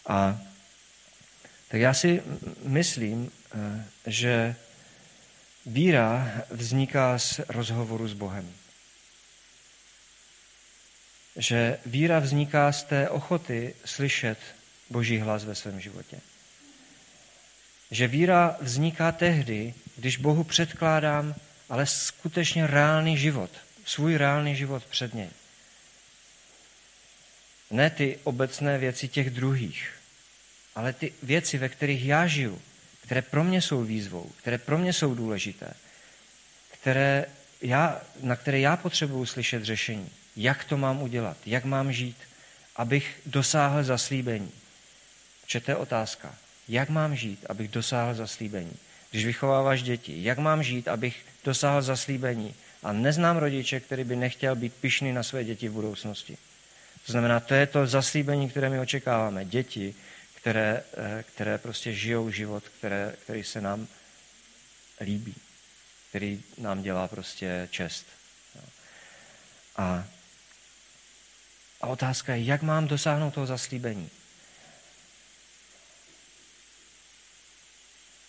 A 0.07 0.39
tak 1.67 1.81
já 1.81 1.93
si 1.93 2.23
myslím, 2.63 3.31
eh, 3.55 3.85
že 4.07 4.55
víra 5.65 6.41
vzniká 6.49 7.19
z 7.19 7.39
rozhovoru 7.49 8.07
s 8.07 8.13
Bohem. 8.13 8.53
Že 11.35 11.79
víra 11.85 12.19
vzniká 12.19 12.71
z 12.71 12.83
té 12.83 13.09
ochoty 13.09 13.75
slyšet 13.85 14.37
Boží 14.89 15.17
hlas 15.17 15.43
ve 15.43 15.55
svém 15.55 15.81
životě. 15.81 16.19
Že 17.91 18.07
víra 18.07 18.57
vzniká 18.61 19.11
tehdy, 19.11 19.73
když 19.95 20.17
Bohu 20.17 20.43
předkládám 20.43 21.35
ale 21.69 21.85
skutečně 21.85 22.67
reálný 22.67 23.17
život, 23.17 23.51
svůj 23.85 24.17
reálný 24.17 24.55
život 24.55 24.83
před 24.85 25.13
něj. 25.13 25.29
Ne 27.71 27.89
ty 27.89 28.19
obecné 28.23 28.77
věci 28.77 29.07
těch 29.07 29.29
druhých, 29.29 29.93
ale 30.75 30.93
ty 30.93 31.13
věci, 31.23 31.57
ve 31.57 31.69
kterých 31.69 32.05
já 32.05 32.27
žiju, 32.27 32.61
které 33.01 33.21
pro 33.21 33.43
mě 33.43 33.61
jsou 33.61 33.83
výzvou, 33.83 34.31
které 34.37 34.57
pro 34.57 34.77
mě 34.77 34.93
jsou 34.93 35.15
důležité, 35.15 35.73
které 36.71 37.25
já, 37.61 38.01
na 38.21 38.35
které 38.35 38.59
já 38.59 38.77
potřebuju 38.77 39.25
slyšet 39.25 39.63
řešení. 39.63 40.09
Jak 40.35 40.63
to 40.63 40.77
mám 40.77 41.01
udělat? 41.01 41.37
Jak 41.45 41.65
mám 41.65 41.91
žít, 41.91 42.17
abych 42.75 43.19
dosáhl 43.25 43.83
zaslíbení? 43.83 44.51
Čete 45.45 45.75
otázka. 45.75 46.35
Jak 46.67 46.89
mám 46.89 47.15
žít, 47.15 47.45
abych 47.49 47.71
dosáhl 47.71 48.13
zaslíbení? 48.13 48.73
Když 49.11 49.25
vychováváš 49.25 49.83
děti, 49.83 50.23
jak 50.23 50.37
mám 50.37 50.63
žít, 50.63 50.87
abych 50.87 51.25
dosáhl 51.43 51.81
zaslíbení? 51.81 52.55
A 52.83 52.91
neznám 52.91 53.37
rodiče, 53.37 53.79
který 53.79 54.03
by 54.03 54.15
nechtěl 54.15 54.55
být 54.55 54.73
pišný 54.73 55.13
na 55.13 55.23
své 55.23 55.43
děti 55.43 55.69
v 55.69 55.71
budoucnosti. 55.71 56.37
To 57.05 57.11
znamená, 57.11 57.39
to 57.39 57.53
je 57.53 57.67
to 57.67 57.87
zaslíbení, 57.87 58.49
které 58.49 58.69
my 58.69 58.79
očekáváme. 58.79 59.45
Děti, 59.45 59.95
které, 60.45 60.83
eh, 60.97 61.23
které 61.23 61.57
prostě 61.57 61.93
žijou 61.93 62.31
život, 62.31 62.63
které, 62.79 63.13
který 63.23 63.43
se 63.43 63.61
nám 63.61 63.87
líbí, 65.01 65.35
který 66.09 66.43
nám 66.57 66.81
dělá 66.81 67.07
prostě 67.07 67.67
čest. 67.71 68.05
A, 69.75 70.05
a 71.81 71.87
otázka 71.87 72.35
je, 72.35 72.43
jak 72.43 72.61
mám 72.61 72.87
dosáhnout 72.87 73.33
toho 73.33 73.45
zaslíbení? 73.45 74.09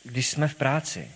Když 0.04 0.28
jsme 0.30 0.48
v 0.48 0.54
práci, 0.54 1.10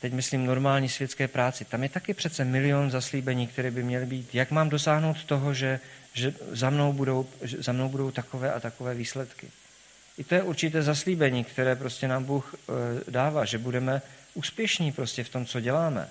teď 0.00 0.12
myslím 0.12 0.46
normální 0.46 0.88
světské 0.88 1.28
práci, 1.28 1.64
tam 1.64 1.82
je 1.82 1.88
taky 1.88 2.14
přece 2.14 2.44
milion 2.44 2.90
zaslíbení, 2.90 3.46
které 3.46 3.70
by 3.70 3.82
měly 3.82 4.06
být. 4.06 4.34
Jak 4.34 4.50
mám 4.50 4.68
dosáhnout 4.68 5.24
toho, 5.24 5.54
že, 5.54 5.80
že, 6.12 6.34
za, 6.50 6.70
mnou 6.70 6.92
budou, 6.92 7.28
za 7.58 7.72
mnou 7.72 7.88
budou 7.88 8.10
takové 8.10 8.52
a 8.52 8.60
takové 8.60 8.94
výsledky? 8.94 9.50
I 10.18 10.24
to 10.24 10.34
je 10.34 10.42
určité 10.42 10.82
zaslíbení, 10.82 11.44
které 11.44 11.76
prostě 11.76 12.08
nám 12.08 12.24
Bůh 12.24 12.54
eh, 12.54 13.10
dává, 13.10 13.44
že 13.44 13.58
budeme 13.58 14.02
úspěšní 14.34 14.92
prostě 14.92 15.24
v 15.24 15.28
tom, 15.28 15.46
co 15.46 15.60
děláme. 15.60 16.08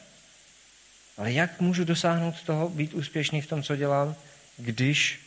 Ale 1.18 1.32
jak 1.32 1.62
můžu 1.62 1.84
dosáhnout 1.84 2.44
toho, 2.44 2.70
být 2.70 2.94
úspěšný 2.94 3.42
v 3.42 3.48
tom, 3.48 3.64
co 3.64 3.76
dělám, 3.76 4.16
když 4.58 5.20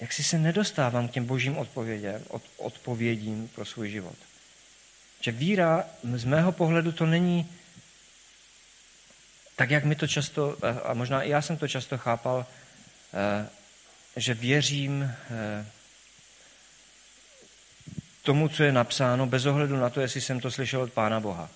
jak 0.00 0.12
si 0.12 0.24
se 0.24 0.38
nedostávám 0.38 1.08
k 1.08 1.10
těm 1.10 1.24
božím 1.24 1.58
odpovědím, 1.58 2.10
od, 2.28 2.42
odpovědím 2.56 3.48
pro 3.48 3.64
svůj 3.64 3.90
život. 3.90 4.16
Že 5.20 5.32
víra 5.32 5.84
z 6.14 6.24
mého 6.24 6.52
pohledu 6.52 6.92
to 6.92 7.06
není 7.06 7.48
tak, 9.56 9.70
jak 9.70 9.84
mi 9.84 9.94
to 9.94 10.06
často, 10.06 10.56
a 10.84 10.94
možná 10.94 11.22
i 11.22 11.30
já 11.30 11.42
jsem 11.42 11.56
to 11.56 11.68
často 11.68 11.98
chápal, 11.98 12.46
že 14.16 14.34
věřím 14.34 15.02
eh, 15.02 15.66
tomu, 18.22 18.48
co 18.48 18.62
je 18.62 18.72
napsáno, 18.72 19.26
bez 19.26 19.46
ohledu 19.46 19.76
na 19.76 19.90
to, 19.90 20.00
jestli 20.00 20.20
jsem 20.20 20.40
to 20.40 20.50
slyšel 20.50 20.80
od 20.82 20.92
Pána 20.92 21.20
Boha. 21.20 21.50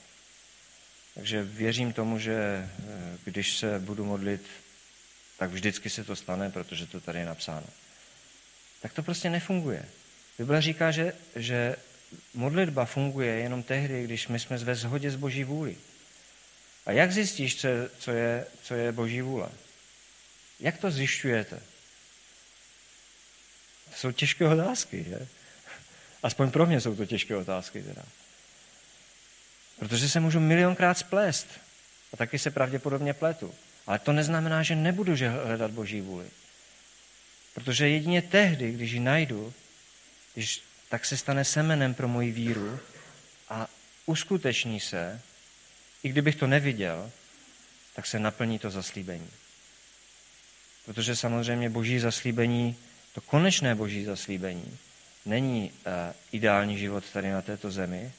Takže 1.15 1.43
věřím 1.43 1.93
tomu, 1.93 2.19
že 2.19 2.35
eh, 2.35 2.69
když 3.25 3.57
se 3.57 3.79
budu 3.79 4.05
modlit, 4.05 4.43
tak 5.38 5.51
vždycky 5.51 5.91
se 5.91 6.05
to 6.05 6.17
stane, 6.17 6.51
protože 6.51 6.87
to 6.87 7.01
tady 7.01 7.19
je 7.19 7.27
napsáno. 7.27 7.67
Tak 8.83 8.93
to 8.93 9.03
prostě 9.03 9.31
nefunguje. 9.31 9.85
Bible 10.38 10.62
říká, 10.62 10.91
že, 10.91 11.12
že 11.37 11.77
modlitba 12.35 12.85
funguje 12.85 13.35
jenom 13.35 13.62
tehdy, 13.62 14.05
když 14.05 14.29
my 14.29 14.38
jsme 14.38 14.59
ve 14.59 14.75
shodě 14.75 15.11
s 15.11 15.17
Boží 15.17 15.45
vůli. 15.45 15.77
A 16.87 16.93
jak 16.93 17.12
zjistíš, 17.12 17.67
co 17.99 18.11
je, 18.11 18.47
co 18.62 18.75
je 18.75 18.93
Boží 18.93 19.23
vůle? 19.23 19.49
Jak 20.62 20.79
to 20.79 20.90
zjišťujete? 20.90 21.57
To 23.90 23.96
jsou 23.96 24.12
těžké 24.12 24.48
otázky, 24.48 25.05
že? 25.09 25.27
Aspoň 26.22 26.51
pro 26.51 26.66
mě 26.66 26.81
jsou 26.81 26.96
to 26.96 27.07
těžké 27.07 27.37
otázky 27.37 27.83
teda. 27.83 28.03
Protože 29.79 30.09
se 30.09 30.20
můžu 30.20 30.40
milionkrát 30.40 30.98
splést. 30.98 31.46
A 32.12 32.16
taky 32.16 32.38
se 32.38 32.51
pravděpodobně 32.51 33.14
pletu. 33.14 33.55
Ale 33.87 33.98
to 33.98 34.12
neznamená, 34.12 34.62
že 34.62 34.77
nebudu 34.77 35.16
hledat 35.44 35.70
Boží 35.70 36.01
vůli. 36.01 36.27
Protože 37.55 37.88
jedině 37.88 38.22
tehdy, 38.22 38.72
když 38.72 38.92
ji 38.92 39.01
najdu, 39.01 39.55
když, 40.35 40.62
tak 40.88 41.05
se 41.05 41.16
stane 41.16 41.44
semenem 41.44 41.94
pro 41.94 42.09
moji 42.09 42.31
víru 42.31 42.81
a 43.48 43.68
uskuteční 44.07 44.81
se, 44.81 45.20
i 46.03 46.09
kdybych 46.09 46.37
to 46.37 46.46
neviděl, 46.46 47.11
tak 47.94 48.07
se 48.07 48.18
naplní 48.18 48.59
to 48.59 48.70
zaslíbení. 48.70 49.31
Protože 50.85 51.16
samozřejmě 51.16 51.71
boží 51.71 51.99
zaslíbení, 51.99 52.77
to 53.14 53.21
konečné 53.21 53.75
boží 53.75 54.05
zaslíbení, 54.05 54.79
není 55.27 55.71
uh, 55.71 55.92
ideální 56.33 56.79
život 56.79 57.05
tady 57.12 57.31
na 57.31 57.42
této 57.42 57.71
zemi 57.71 58.12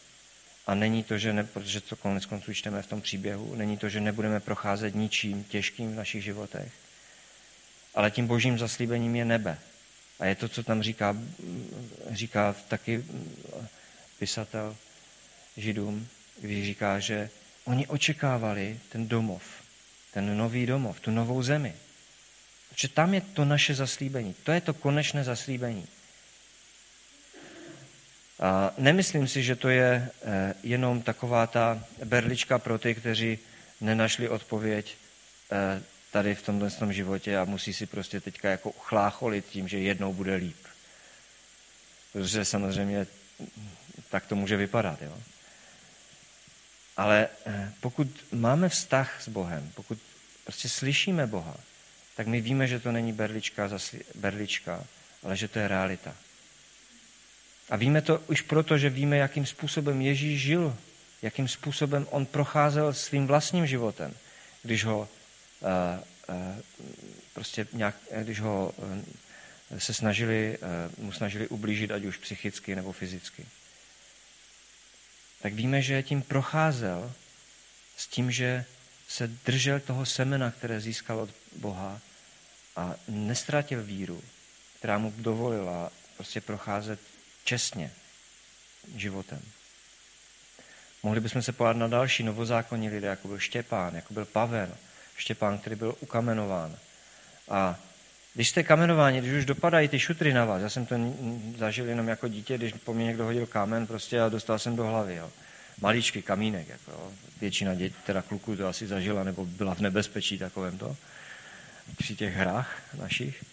a 0.67 0.75
není 0.75 1.03
to, 1.03 1.17
že 1.17 1.33
ne, 1.33 1.43
protože 1.43 1.81
to 1.81 1.95
konec 1.95 2.25
konců 2.25 2.53
čteme 2.53 2.81
v 2.81 2.87
tom 2.87 3.01
příběhu, 3.01 3.55
není 3.55 3.77
to, 3.77 3.89
že 3.89 4.01
nebudeme 4.01 4.39
procházet 4.39 4.95
ničím 4.95 5.43
těžkým 5.43 5.91
v 5.91 5.95
našich 5.95 6.23
životech, 6.23 6.71
ale 7.95 8.11
tím 8.11 8.27
božím 8.27 8.59
zaslíbením 8.59 9.15
je 9.15 9.25
nebe. 9.25 9.57
A 10.19 10.25
je 10.25 10.35
to, 10.35 10.49
co 10.49 10.63
tam 10.63 10.81
říká, 10.81 11.17
říká 12.11 12.55
taky 12.67 13.05
pisatel 14.19 14.75
židům, 15.57 16.07
když 16.41 16.65
říká, 16.65 16.99
že 16.99 17.29
oni 17.65 17.87
očekávali 17.87 18.79
ten 18.89 19.07
domov, 19.07 19.43
ten 20.13 20.37
nový 20.37 20.65
domov, 20.65 20.99
tu 20.99 21.11
novou 21.11 21.43
zemi. 21.43 21.73
Protože 22.73 22.87
tam 22.87 23.13
je 23.13 23.21
to 23.21 23.45
naše 23.45 23.75
zaslíbení. 23.75 24.35
To 24.43 24.51
je 24.51 24.61
to 24.61 24.73
konečné 24.73 25.23
zaslíbení. 25.23 25.87
A 28.39 28.73
nemyslím 28.77 29.27
si, 29.27 29.43
že 29.43 29.55
to 29.55 29.69
je 29.69 30.09
eh, 30.25 30.53
jenom 30.63 31.01
taková 31.01 31.47
ta 31.47 31.85
berlička 32.05 32.59
pro 32.59 32.79
ty, 32.79 32.95
kteří 32.95 33.39
nenašli 33.81 34.29
odpověď 34.29 34.95
eh, 35.51 35.81
tady 36.11 36.35
v 36.35 36.41
tomhle 36.41 36.71
tom 36.71 36.93
životě 36.93 37.37
a 37.37 37.45
musí 37.45 37.73
si 37.73 37.85
prostě 37.85 38.21
teďka 38.21 38.49
jako 38.49 38.71
chlácholit 38.71 39.45
tím, 39.45 39.67
že 39.67 39.79
jednou 39.79 40.13
bude 40.13 40.35
líp. 40.35 40.57
Protože 42.13 42.45
samozřejmě 42.45 43.07
tak 44.09 44.25
to 44.25 44.35
může 44.35 44.57
vypadat. 44.57 45.01
Jo? 45.01 45.17
Ale 46.97 47.29
eh, 47.45 47.71
pokud 47.79 48.07
máme 48.31 48.69
vztah 48.69 49.21
s 49.21 49.27
Bohem, 49.27 49.71
pokud 49.75 49.99
prostě 50.43 50.69
slyšíme 50.69 51.27
Boha, 51.27 51.57
tak 52.15 52.27
my 52.27 52.41
víme, 52.41 52.67
že 52.67 52.79
to 52.79 52.91
není 52.91 53.13
berlička, 53.13 53.69
berlička, 54.15 54.83
ale 55.23 55.37
že 55.37 55.47
to 55.47 55.59
je 55.59 55.67
realita. 55.67 56.15
A 57.69 57.75
víme 57.75 58.01
to 58.01 58.19
už 58.19 58.41
proto, 58.41 58.77
že 58.77 58.89
víme, 58.89 59.17
jakým 59.17 59.45
způsobem 59.45 60.01
Ježíš 60.01 60.41
žil, 60.41 60.77
jakým 61.21 61.47
způsobem 61.47 62.07
on 62.11 62.25
procházel 62.25 62.93
svým 62.93 63.27
vlastním 63.27 63.67
životem, 63.67 64.13
když 64.63 64.85
ho 64.85 64.99
uh, 64.99 66.35
uh, 66.35 66.61
prostě 67.33 67.67
nějak, 67.73 67.95
když 68.21 68.39
ho 68.39 68.73
uh, 68.77 69.79
se 69.79 69.93
snažili, 69.93 70.57
mu 70.97 71.11
snažili 71.11 71.47
ublížit, 71.47 71.91
ať 71.91 72.03
už 72.03 72.17
psychicky 72.17 72.75
nebo 72.75 72.91
fyzicky. 72.91 73.45
Tak 75.41 75.53
víme, 75.53 75.81
že 75.81 76.03
tím 76.03 76.21
procházel 76.21 77.13
s 77.97 78.07
tím, 78.07 78.31
že 78.31 78.65
se 79.07 79.27
držel 79.27 79.79
toho 79.79 80.05
semena, 80.05 80.51
které 80.51 80.79
získal 80.79 81.19
od 81.19 81.29
Boha 81.55 81.99
a 82.75 82.95
nestratil 83.07 83.83
víru, 83.83 84.21
která 84.79 84.97
mu 84.97 85.13
dovolila 85.17 85.91
prostě 86.17 86.41
procházet 86.41 86.99
čestně 87.43 87.91
životem. 88.95 89.41
Mohli 91.03 91.19
bychom 91.19 91.41
se 91.41 91.51
pohádat 91.51 91.79
na 91.79 91.87
další 91.87 92.23
novozákonní 92.23 92.89
lidé, 92.89 93.07
jako 93.07 93.27
byl 93.27 93.39
Štěpán, 93.39 93.95
jako 93.95 94.13
byl 94.13 94.25
Pavel, 94.25 94.69
Štěpán, 95.17 95.57
který 95.57 95.75
byl 95.75 95.95
ukamenován. 95.99 96.77
A 97.49 97.79
když 98.33 98.49
jste 98.49 98.63
kamenováni, 98.63 99.21
když 99.21 99.33
už 99.33 99.45
dopadají 99.45 99.87
ty 99.87 99.99
šutry 99.99 100.33
na 100.33 100.45
vás, 100.45 100.61
já 100.61 100.69
jsem 100.69 100.85
to 100.85 100.95
zažil 101.57 101.89
jenom 101.89 102.07
jako 102.07 102.27
dítě, 102.27 102.57
když 102.57 102.73
po 102.73 102.93
mně 102.93 103.05
někdo 103.05 103.23
hodil 103.23 103.45
kámen 103.47 103.87
prostě 103.87 104.21
a 104.21 104.29
dostal 104.29 104.59
jsem 104.59 104.75
do 104.75 104.83
hlavy. 104.83 105.15
Jo. 105.15 105.31
Maličký 105.81 106.21
kamínek. 106.21 106.67
Jako, 106.69 106.91
jo. 106.91 107.11
Většina 107.41 107.75
dětí, 107.75 107.95
teda 108.05 108.21
kluků 108.21 108.55
to 108.55 108.67
asi 108.67 108.87
zažila, 108.87 109.23
nebo 109.23 109.45
byla 109.45 109.75
v 109.75 109.79
nebezpečí 109.79 110.37
takovém 110.37 110.77
to 110.77 110.97
při 111.97 112.15
těch 112.15 112.35
hrách 112.35 112.81
našich. 112.99 113.43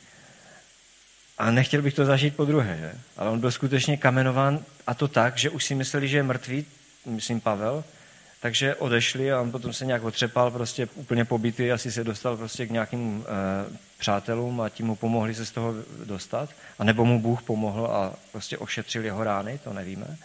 A 1.39 1.51
nechtěl 1.51 1.83
bych 1.83 1.95
to 1.95 2.05
zažít 2.05 2.37
po 2.37 2.45
druhé, 2.45 2.77
že? 2.81 2.93
Ale 3.17 3.31
on 3.31 3.41
byl 3.41 3.51
skutečně 3.51 3.97
kamenován 3.97 4.65
a 4.87 4.95
to 4.95 5.09
tak, 5.09 5.39
že 5.39 5.51
už 5.51 5.65
si 5.65 5.75
mysleli, 5.75 6.09
že 6.09 6.17
je 6.17 6.23
mrtvý, 6.23 6.67
myslím 7.07 7.41
Pavel, 7.41 7.85
takže 8.41 8.75
odešli 8.75 9.33
a 9.33 9.41
on 9.41 9.51
potom 9.51 9.73
se 9.73 9.87
nějak 9.87 10.05
otřepal, 10.05 10.51
prostě 10.51 10.89
úplně 10.95 11.25
pobytý, 11.25 11.73
asi 11.73 11.93
se 11.93 12.05
dostal 12.05 12.37
prostě 12.37 12.67
k 12.67 12.71
nějakým 12.71 13.25
e, 13.25 13.79
přátelům 13.99 14.61
a 14.61 14.69
tím 14.69 14.87
mu 14.87 14.97
pomohli 14.97 15.35
se 15.35 15.47
z 15.47 15.51
toho 15.51 15.75
dostat. 16.05 16.51
A 16.79 16.85
nebo 16.85 17.05
mu 17.05 17.21
Bůh 17.21 17.43
pomohl 17.43 17.87
a 17.87 18.15
prostě 18.33 18.59
ošetřil 18.59 19.05
jeho 19.05 19.25
rány, 19.25 19.59
to 19.65 19.73
nevíme. 19.73 20.17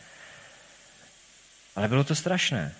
Ale 1.75 1.87
bylo 1.87 2.03
to 2.03 2.15
strašné. 2.15 2.75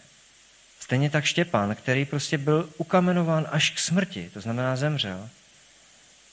Stejně 0.80 1.10
tak 1.10 1.26
Štěpán, 1.26 1.76
který 1.76 2.06
prostě 2.06 2.38
byl 2.38 2.70
ukamenován 2.78 3.48
až 3.52 3.70
k 3.70 3.80
smrti, 3.80 4.30
to 4.34 4.42
znamená 4.42 4.76
zemřel. 4.76 5.30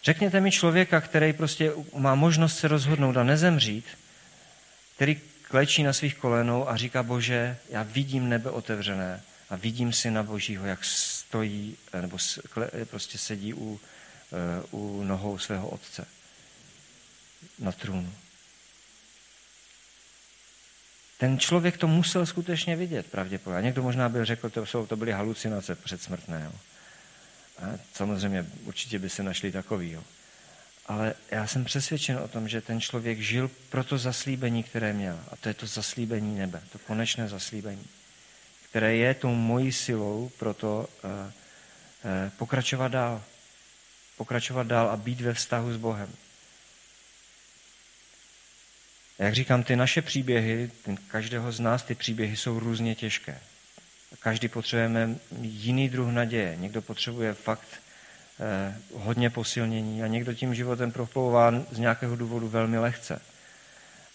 Řekněte 0.04 0.40
mi 0.40 0.50
člověka, 0.50 1.00
který 1.00 1.32
prostě 1.32 1.72
má 1.96 2.14
možnost 2.14 2.58
se 2.58 2.68
rozhodnout 2.68 3.16
a 3.16 3.22
nezemřít, 3.22 3.84
který 4.96 5.20
klečí 5.42 5.82
na 5.82 5.92
svých 5.92 6.14
kolenou 6.14 6.68
a 6.68 6.76
říká, 6.76 7.02
bože, 7.02 7.56
já 7.68 7.82
vidím 7.82 8.28
nebe 8.28 8.50
otevřené 8.50 9.22
a 9.50 9.56
vidím 9.56 9.92
syna 9.92 10.22
božího, 10.22 10.66
jak 10.66 10.84
stojí, 10.84 11.76
nebo 12.00 12.16
prostě 12.84 13.18
sedí 13.18 13.54
u, 13.54 13.80
eh, 14.32 14.66
u 14.70 15.04
nohou 15.04 15.38
svého 15.38 15.68
otce 15.68 16.06
na 17.58 17.72
trůnu. 17.72 18.12
Ten 21.22 21.38
člověk 21.38 21.76
to 21.76 21.86
musel 21.86 22.26
skutečně 22.26 22.76
vidět, 22.76 23.06
pravděpodobně. 23.06 23.58
A 23.58 23.60
někdo 23.60 23.82
možná 23.82 24.08
by 24.08 24.24
řekl, 24.24 24.50
to, 24.50 24.66
jsou, 24.66 24.86
to 24.86 24.96
byly 24.96 25.12
halucinace 25.12 25.74
předsmrtné. 25.74 26.42
Jo. 26.44 26.52
A 27.58 27.78
samozřejmě 27.94 28.46
určitě 28.64 28.98
by 28.98 29.10
se 29.10 29.22
našli 29.22 29.52
takový. 29.52 29.90
Jo. 29.90 30.02
Ale 30.86 31.14
já 31.30 31.46
jsem 31.46 31.64
přesvědčen 31.64 32.18
o 32.18 32.28
tom, 32.28 32.48
že 32.48 32.60
ten 32.60 32.80
člověk 32.80 33.20
žil 33.20 33.50
pro 33.70 33.84
to 33.84 33.98
zaslíbení, 33.98 34.62
které 34.62 34.92
měl. 34.92 35.20
A 35.30 35.36
to 35.36 35.48
je 35.48 35.54
to 35.54 35.66
zaslíbení 35.66 36.38
nebe, 36.38 36.60
to 36.72 36.78
konečné 36.78 37.28
zaslíbení, 37.28 37.86
které 38.70 38.96
je 38.96 39.14
tou 39.14 39.34
mojí 39.34 39.72
silou 39.72 40.30
pro 40.38 40.54
to 40.54 40.88
uh, 41.04 41.10
uh, 41.10 41.30
pokračovat 42.36 42.88
dál. 42.88 43.22
Pokračovat 44.16 44.66
dál 44.66 44.90
a 44.90 44.96
být 44.96 45.20
ve 45.20 45.34
vztahu 45.34 45.72
s 45.72 45.76
Bohem. 45.76 46.08
Jak 49.22 49.34
říkám, 49.34 49.62
ty 49.62 49.76
naše 49.76 50.02
příběhy, 50.02 50.70
každého 51.08 51.52
z 51.52 51.60
nás 51.60 51.82
ty 51.82 51.94
příběhy 51.94 52.36
jsou 52.36 52.58
různě 52.58 52.94
těžké. 52.94 53.38
Každý 54.20 54.48
potřebujeme 54.48 55.16
jiný 55.40 55.88
druh 55.88 56.12
naděje. 56.12 56.56
Někdo 56.56 56.82
potřebuje 56.82 57.34
fakt 57.34 57.68
eh, 58.40 58.76
hodně 58.94 59.30
posilnění 59.30 60.02
a 60.02 60.06
někdo 60.06 60.34
tím 60.34 60.54
životem 60.54 60.92
proplouvá 60.92 61.52
z 61.70 61.78
nějakého 61.78 62.16
důvodu 62.16 62.48
velmi 62.48 62.78
lehce. 62.78 63.20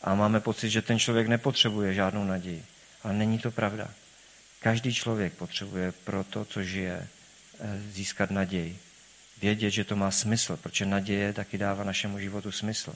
A 0.02 0.16
máme 0.16 0.40
pocit, 0.40 0.70
že 0.70 0.82
ten 0.82 1.00
člověk 1.00 1.28
nepotřebuje 1.28 1.94
žádnou 1.94 2.24
naději. 2.24 2.66
Ale 3.04 3.14
není 3.14 3.40
to 3.40 3.52
pravda. 3.52 3.88
Každý 4.60 4.94
člověk 4.94 5.34
potřebuje 5.34 5.92
pro 5.92 6.24
to, 6.24 6.46
co 6.46 6.64
žije, 6.64 7.08
eh, 7.60 7.82
získat 7.92 8.32
naději. 8.32 8.80
Vědět, 9.42 9.70
že 9.70 9.84
to 9.84 9.96
má 9.96 10.12
smysl, 10.12 10.58
protože 10.58 10.86
naděje 10.86 11.34
taky 11.34 11.58
dává 11.58 11.84
našemu 11.84 12.20
životu 12.20 12.52
smysl. 12.52 12.94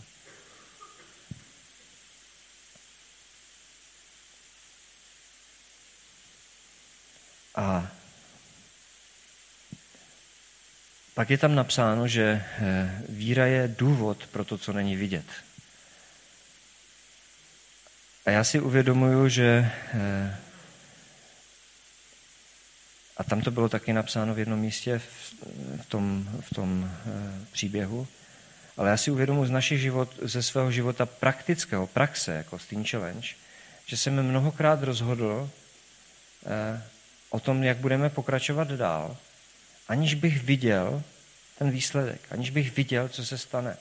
Pak 11.13 11.29
je 11.29 11.37
tam 11.37 11.55
napsáno, 11.55 12.07
že 12.07 12.23
eh, 12.43 13.01
víra 13.09 13.45
je 13.45 13.67
důvod 13.77 14.27
pro 14.27 14.45
to, 14.45 14.57
co 14.57 14.73
není 14.73 14.95
vidět. 14.95 15.25
A 18.25 18.31
já 18.31 18.43
si 18.43 18.59
uvědomuju, 18.59 19.29
že 19.29 19.71
eh, 19.93 20.35
a 23.17 23.23
tam 23.23 23.41
to 23.41 23.51
bylo 23.51 23.69
taky 23.69 23.93
napsáno 23.93 24.33
v 24.33 24.39
jednom 24.39 24.59
místě 24.59 25.01
v 25.81 25.85
tom, 25.87 26.29
v 26.39 26.55
tom 26.55 26.91
eh, 26.91 27.45
příběhu, 27.51 28.07
ale 28.77 28.89
já 28.89 28.97
si 28.97 29.11
uvědomuji 29.11 29.45
z 29.45 29.51
našich 29.51 29.81
život, 29.81 30.09
ze 30.21 30.43
svého 30.43 30.71
života 30.71 31.05
praktického, 31.05 31.87
praxe, 31.87 32.33
jako 32.33 32.59
Steam 32.59 32.85
Challenge, 32.85 33.27
že 33.85 33.97
jsem 33.97 34.23
mnohokrát 34.23 34.83
rozhodl 34.83 35.49
o 37.29 37.39
tom, 37.39 37.63
jak 37.63 37.77
budeme 37.77 38.09
pokračovat 38.09 38.67
dál, 38.67 39.17
aniž 39.91 40.13
bych 40.13 40.43
viděl 40.43 41.03
ten 41.59 41.71
výsledek, 41.71 42.21
aniž 42.31 42.49
bych 42.49 42.75
viděl, 42.75 43.09
co 43.09 43.25
se 43.25 43.37
stane. 43.37 43.77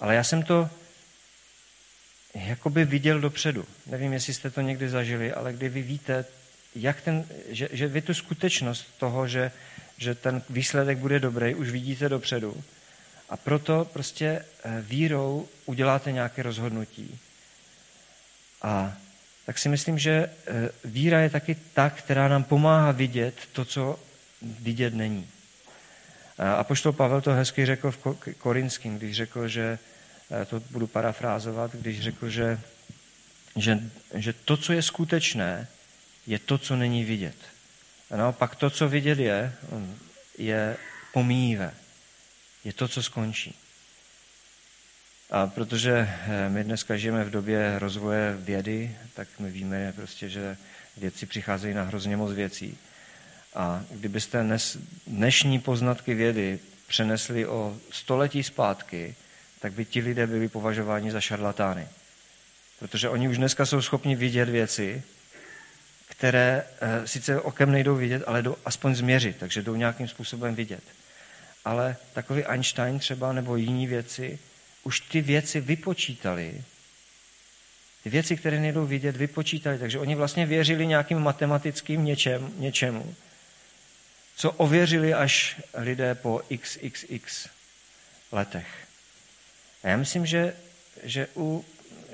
Ale 0.00 0.14
já 0.14 0.24
jsem 0.24 0.42
to 0.42 0.70
jakoby 2.34 2.84
viděl 2.84 3.20
dopředu. 3.20 3.64
Nevím, 3.86 4.12
jestli 4.12 4.34
jste 4.34 4.50
to 4.50 4.60
někdy 4.60 4.88
zažili, 4.88 5.32
ale 5.32 5.52
kdy 5.52 5.68
vy 5.68 5.82
víte, 5.82 6.24
jak 6.74 7.00
ten, 7.00 7.26
že, 7.48 7.68
že 7.72 7.86
vy 7.86 8.02
tu 8.02 8.14
skutečnost 8.14 8.86
toho, 8.98 9.28
že, 9.28 9.52
že 9.98 10.14
ten 10.14 10.42
výsledek 10.50 10.98
bude 10.98 11.20
dobrý, 11.20 11.54
už 11.54 11.70
vidíte 11.70 12.08
dopředu. 12.08 12.64
A 13.28 13.36
proto 13.36 13.84
prostě 13.92 14.26
eh, 14.64 14.80
vírou 14.80 15.48
uděláte 15.66 16.12
nějaké 16.12 16.42
rozhodnutí. 16.42 17.18
A 18.62 18.96
tak 19.46 19.58
si 19.58 19.68
myslím, 19.68 19.98
že 19.98 20.12
eh, 20.12 20.70
víra 20.84 21.20
je 21.20 21.30
taky 21.30 21.56
ta, 21.74 21.90
která 21.90 22.28
nám 22.28 22.44
pomáhá 22.44 22.92
vidět 22.92 23.34
to, 23.52 23.64
co 23.64 23.98
vidět 24.42 24.94
není. 24.94 25.28
A 26.38 26.64
poštol 26.64 26.92
Pavel 26.92 27.20
to 27.20 27.32
hezky 27.32 27.66
řekl 27.66 27.90
v 27.90 27.98
Korinském, 28.38 28.98
když 28.98 29.16
řekl, 29.16 29.48
že, 29.48 29.78
eh, 30.30 30.44
to 30.44 30.60
budu 30.60 30.86
parafrázovat, 30.86 31.76
když 31.76 32.00
řekl, 32.00 32.28
že, 32.28 32.60
že, 33.56 33.80
že 34.14 34.32
to, 34.32 34.56
co 34.56 34.72
je 34.72 34.82
skutečné, 34.82 35.68
je 36.26 36.38
to, 36.38 36.58
co 36.58 36.76
není 36.76 37.04
vidět. 37.04 37.36
A 38.10 38.16
naopak 38.16 38.54
to, 38.54 38.70
co 38.70 38.88
vidět 38.88 39.18
je, 39.18 39.52
je 40.38 40.76
pomíjivé. 41.12 41.74
Je 42.64 42.72
to, 42.72 42.88
co 42.88 43.02
skončí. 43.02 43.54
A 45.30 45.46
protože 45.46 46.08
eh, 46.08 46.48
my 46.48 46.64
dneska 46.64 46.96
žijeme 46.96 47.24
v 47.24 47.30
době 47.30 47.78
rozvoje 47.78 48.36
vědy, 48.36 48.96
tak 49.14 49.28
my 49.38 49.50
víme 49.50 49.92
prostě, 49.96 50.28
že 50.28 50.56
věci 50.96 51.26
přicházejí 51.26 51.74
na 51.74 51.82
hrozně 51.82 52.16
moc 52.16 52.32
věcí. 52.32 52.78
A 53.54 53.84
kdybyste 53.90 54.46
dnešní 55.06 55.58
poznatky 55.58 56.14
vědy 56.14 56.58
přenesli 56.86 57.46
o 57.46 57.76
století 57.90 58.42
zpátky, 58.42 59.14
tak 59.60 59.72
by 59.72 59.84
ti 59.84 60.00
lidé 60.00 60.26
byli 60.26 60.48
považováni 60.48 61.10
za 61.10 61.20
šarlatány. 61.20 61.88
Protože 62.78 63.08
oni 63.08 63.28
už 63.28 63.38
dneska 63.38 63.66
jsou 63.66 63.82
schopni 63.82 64.16
vidět 64.16 64.48
věci, 64.48 65.02
které 66.08 66.64
e, 66.80 67.08
sice 67.08 67.40
okem 67.40 67.72
nejdou 67.72 67.96
vidět, 67.96 68.22
ale 68.26 68.42
jdou 68.42 68.56
aspoň 68.64 68.94
změřit, 68.94 69.36
takže 69.36 69.62
jdou 69.62 69.74
nějakým 69.74 70.08
způsobem 70.08 70.54
vidět. 70.54 70.82
ale 71.64 71.96
takový 72.12 72.44
Einstein 72.44 72.98
třeba 72.98 73.32
nebo 73.32 73.56
jiní 73.56 73.86
věci 73.86 74.38
už 74.84 75.00
ty 75.00 75.20
věci 75.20 75.60
vypočítali. 75.60 76.64
Ty 78.02 78.10
věci, 78.10 78.36
které 78.36 78.60
nejdou 78.60 78.86
vidět, 78.86 79.16
vypočítali. 79.16 79.78
Takže 79.78 79.98
oni 79.98 80.14
vlastně 80.14 80.46
věřili 80.46 80.86
nějakým 80.86 81.18
matematickým 81.18 82.04
něčem, 82.04 82.52
něčemu, 82.56 83.14
co 84.42 84.50
ověřili 84.50 85.14
až 85.14 85.60
lidé 85.74 86.14
po 86.14 86.40
xxx 86.60 87.48
letech. 88.32 88.66
A 89.82 89.88
já 89.88 89.96
myslím, 89.96 90.26
že, 90.26 90.56
že, 91.02 91.28
u, 91.36 91.64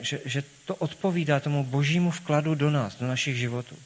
že, 0.01 0.21
že 0.25 0.43
to 0.65 0.75
odpovídá 0.75 1.41
tomu 1.41 1.65
božímu 1.65 2.11
vkladu 2.11 2.55
do 2.55 2.71
nás, 2.71 2.95
do 2.95 3.07
našich 3.07 3.37
životů. 3.37 3.77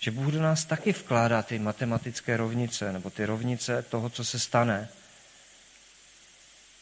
Že 0.00 0.10
Bůh 0.10 0.32
do 0.32 0.42
nás 0.42 0.64
taky 0.64 0.92
vkládá 0.92 1.42
ty 1.42 1.58
matematické 1.58 2.36
rovnice, 2.36 2.92
nebo 2.92 3.10
ty 3.10 3.24
rovnice 3.24 3.82
toho, 3.82 4.10
co 4.10 4.24
se 4.24 4.38
stane. 4.38 4.88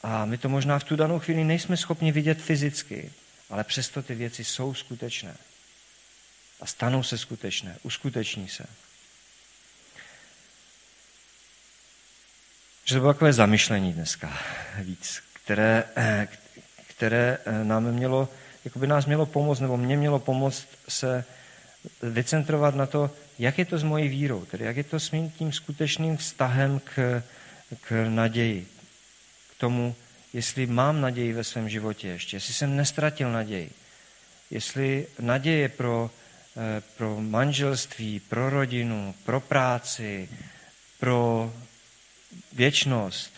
A 0.03 0.25
my 0.25 0.39
to 0.39 0.49
možná 0.49 0.79
v 0.79 0.85
tu 0.85 0.97
danou 0.97 1.19
chvíli 1.19 1.45
nejsme 1.45 1.77
schopni 1.77 2.13
vidět 2.13 2.43
fyzicky, 2.43 3.13
ale 3.51 3.65
přesto 3.65 4.03
ty 4.03 4.15
věci 4.15 4.45
jsou 4.45 4.75
skutečné. 4.75 5.37
A 6.61 6.67
stanou 6.67 7.03
se 7.03 7.19
skutečné, 7.19 7.79
uskuteční 7.83 8.49
se. 8.49 8.67
Že 12.85 12.95
to 12.95 13.01
bylo 13.01 13.13
takové 13.13 13.33
zamyšlení 13.33 13.93
dneska 13.93 14.39
víc, 14.79 15.23
které, 15.43 15.85
které 16.87 17.39
nám 17.63 17.93
mělo, 17.93 18.29
jako 18.65 18.79
by 18.79 18.87
nás 18.87 19.07
mělo 19.07 19.27
pomoct, 19.27 19.61
nebo 19.61 19.77
mě 19.77 19.97
mělo 19.97 20.19
pomoct 20.19 20.67
se 20.89 21.25
vycentrovat 22.03 22.75
na 22.75 22.87
to, 22.87 23.11
jak 23.39 23.59
je 23.59 23.65
to 23.65 23.79
s 23.79 23.83
mojí 23.83 24.09
vírou, 24.09 24.45
tedy 24.45 24.65
jak 24.65 24.77
je 24.77 24.85
to 24.85 25.01
s 25.01 25.11
mým 25.11 25.31
tím 25.31 25.53
skutečným 25.53 26.17
vztahem 26.17 26.81
k, 26.85 27.23
k 27.81 28.07
naději, 28.09 28.67
k 29.51 29.61
tomu, 29.61 29.95
jestli 30.33 30.67
mám 30.67 31.01
naději 31.01 31.33
ve 31.33 31.45
svém 31.45 31.69
životě 31.69 32.09
ještě, 32.09 32.37
jestli 32.37 32.55
jsem 32.55 32.77
nestratil 32.77 33.33
naději, 33.33 33.71
jestli 34.51 35.07
naděje 35.21 35.69
pro, 35.69 36.11
eh, 36.57 36.83
pro 36.97 37.21
manželství, 37.21 38.21
pro 38.21 38.51
rodinu, 38.51 39.15
pro 39.25 39.41
práci, 39.41 40.29
pro 41.01 41.53
věčnost, 42.53 43.33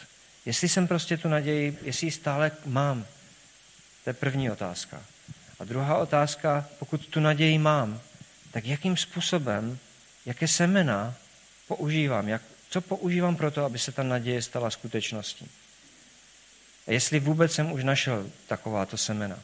jestli 0.46 0.68
jsem 0.68 0.88
prostě 0.88 1.16
tu 1.16 1.28
naději, 1.28 1.78
jestli 1.82 2.06
ji 2.06 2.10
stále 2.10 2.50
mám. 2.66 3.06
To 4.04 4.10
je 4.10 4.14
první 4.14 4.50
otázka. 4.50 5.02
A 5.60 5.64
druhá 5.64 5.98
otázka, 5.98 6.68
pokud 6.78 7.06
tu 7.06 7.20
naději 7.20 7.58
mám, 7.58 8.00
tak 8.50 8.66
jakým 8.66 8.96
způsobem, 8.96 9.78
jaké 10.26 10.48
semena 10.48 11.14
používám, 11.68 12.28
jak, 12.28 12.42
co 12.70 12.80
používám 12.80 13.36
pro 13.36 13.50
to, 13.50 13.64
aby 13.64 13.78
se 13.78 13.92
ta 13.92 14.02
naděje 14.02 14.42
stala 14.42 14.70
skutečností. 14.70 15.50
A 16.86 16.92
jestli 16.92 17.20
vůbec 17.20 17.52
jsem 17.52 17.72
už 17.72 17.84
našel 17.84 18.30
takováto 18.46 18.96
semena. 18.96 19.38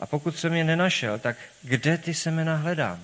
A 0.00 0.06
pokud 0.06 0.38
jsem 0.38 0.54
je 0.54 0.64
nenašel, 0.64 1.18
tak 1.18 1.36
kde 1.62 1.98
ty 1.98 2.14
semena 2.14 2.56
hledám? 2.56 3.02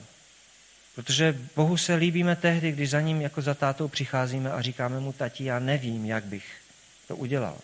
Protože 0.97 1.39
Bohu 1.57 1.77
se 1.77 1.95
líbíme 1.95 2.37
tehdy, 2.37 2.73
když 2.73 2.91
za 2.91 3.01
ním 3.01 3.23
jako 3.23 3.43
za 3.43 3.55
tátou 3.55 3.89
přicházíme 3.89 4.53
a 4.53 4.63
říkáme 4.63 5.01
mu, 5.01 5.13
tati, 5.13 5.45
já 5.45 5.59
nevím, 5.59 6.05
jak 6.05 6.25
bych 6.25 6.45
to 7.09 7.17
udělal. 7.17 7.59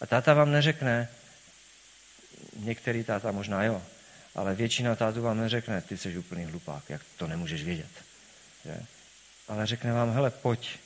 A 0.00 0.06
táta 0.06 0.34
vám 0.34 0.52
neřekne, 0.52 1.08
některý 2.56 3.04
táta 3.04 3.32
možná 3.32 3.64
jo, 3.64 3.82
ale 4.34 4.54
většina 4.54 4.96
tátů 4.96 5.22
vám 5.22 5.38
neřekne, 5.38 5.82
ty 5.82 5.96
jsi 5.96 6.18
úplný 6.18 6.44
hlupák, 6.44 6.90
jak 6.90 7.00
to 7.16 7.26
nemůžeš 7.26 7.64
vědět. 7.64 7.90
Že? 8.64 8.80
Ale 9.48 9.66
řekne 9.66 9.92
vám, 9.92 10.12
hele, 10.12 10.30
pojď, 10.30 10.78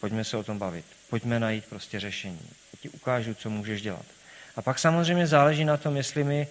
pojďme 0.00 0.24
se 0.24 0.36
o 0.36 0.42
tom 0.42 0.58
bavit, 0.58 0.84
pojďme 1.10 1.40
najít 1.40 1.64
prostě 1.64 2.00
řešení, 2.00 2.40
já 2.42 2.78
ti 2.80 2.88
ukážu, 2.88 3.34
co 3.34 3.50
můžeš 3.50 3.82
dělat. 3.82 4.06
A 4.56 4.62
pak 4.62 4.78
samozřejmě 4.78 5.26
záleží 5.26 5.64
na 5.64 5.76
tom, 5.76 5.96
jestli 5.96 6.24
my 6.24 6.48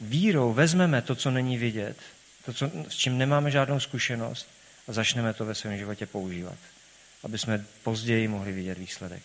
vírou 0.00 0.52
vezmeme 0.52 1.02
to, 1.02 1.14
co 1.14 1.30
není 1.30 1.58
vidět, 1.58 1.96
to, 2.44 2.52
co, 2.52 2.70
s 2.88 2.94
čím 2.96 3.18
nemáme 3.18 3.50
žádnou 3.50 3.80
zkušenost 3.80 4.48
a 4.88 4.92
začneme 4.92 5.34
to 5.34 5.44
ve 5.44 5.54
svém 5.54 5.78
životě 5.78 6.06
používat, 6.06 6.58
aby 7.22 7.38
jsme 7.38 7.64
později 7.82 8.28
mohli 8.28 8.52
vidět 8.52 8.78
výsledek. 8.78 9.22